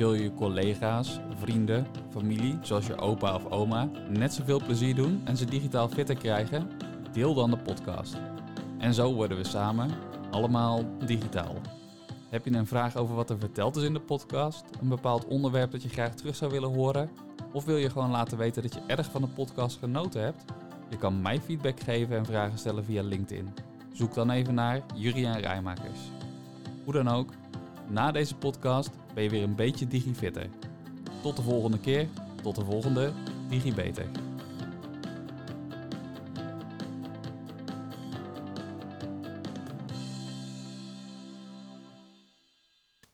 Wil 0.01 0.15
je 0.15 0.35
collega's, 0.35 1.21
vrienden, 1.37 1.87
familie, 2.11 2.59
zoals 2.63 2.87
je 2.87 2.97
opa 2.97 3.35
of 3.35 3.51
oma, 3.51 3.91
net 4.09 4.35
zoveel 4.35 4.63
plezier 4.65 4.95
doen 4.95 5.21
en 5.25 5.37
ze 5.37 5.45
digitaal 5.45 5.89
fitter 5.89 6.17
krijgen? 6.17 6.71
Deel 7.13 7.35
dan 7.35 7.51
de 7.51 7.57
podcast. 7.59 8.17
En 8.79 8.95
zo 8.95 9.15
worden 9.15 9.37
we 9.37 9.45
samen 9.45 9.91
allemaal 10.31 10.85
digitaal. 11.05 11.55
Heb 12.29 12.45
je 12.45 12.53
een 12.53 12.67
vraag 12.67 12.97
over 12.97 13.15
wat 13.15 13.31
er 13.31 13.39
verteld 13.39 13.77
is 13.77 13.83
in 13.83 13.93
de 13.93 14.01
podcast? 14.01 14.65
Een 14.81 14.89
bepaald 14.89 15.27
onderwerp 15.27 15.71
dat 15.71 15.83
je 15.83 15.89
graag 15.89 16.15
terug 16.15 16.37
zou 16.37 16.51
willen 16.51 16.75
horen? 16.75 17.11
Of 17.53 17.65
wil 17.65 17.77
je 17.77 17.91
gewoon 17.91 18.11
laten 18.11 18.39
weten 18.39 18.63
dat 18.63 18.75
je 18.75 18.81
erg 18.87 19.11
van 19.11 19.21
de 19.21 19.29
podcast 19.29 19.79
genoten 19.79 20.23
hebt? 20.23 20.45
Je 20.89 20.97
kan 20.97 21.23
mij 21.23 21.41
feedback 21.41 21.81
geven 21.81 22.17
en 22.17 22.27
vragen 22.27 22.59
stellen 22.59 22.85
via 22.85 23.03
LinkedIn. 23.03 23.55
Zoek 23.93 24.15
dan 24.15 24.31
even 24.31 24.55
naar 24.55 24.83
Juriaan 24.95 25.41
Rijmakers. 25.41 26.01
Hoe 26.85 26.93
dan 26.93 27.09
ook, 27.09 27.33
na 27.91 28.13
deze 28.13 28.35
podcast 28.35 28.91
ben 29.15 29.23
je 29.23 29.31
weer 29.31 29.43
een 29.43 29.55
beetje 29.55 29.87
digifitter. 29.87 30.47
Tot 31.23 31.37
de 31.37 31.43
volgende 31.43 31.79
keer, 31.79 32.09
tot 32.43 32.55
de 32.55 32.65
volgende 32.65 33.13
DigiBeter. 33.49 34.30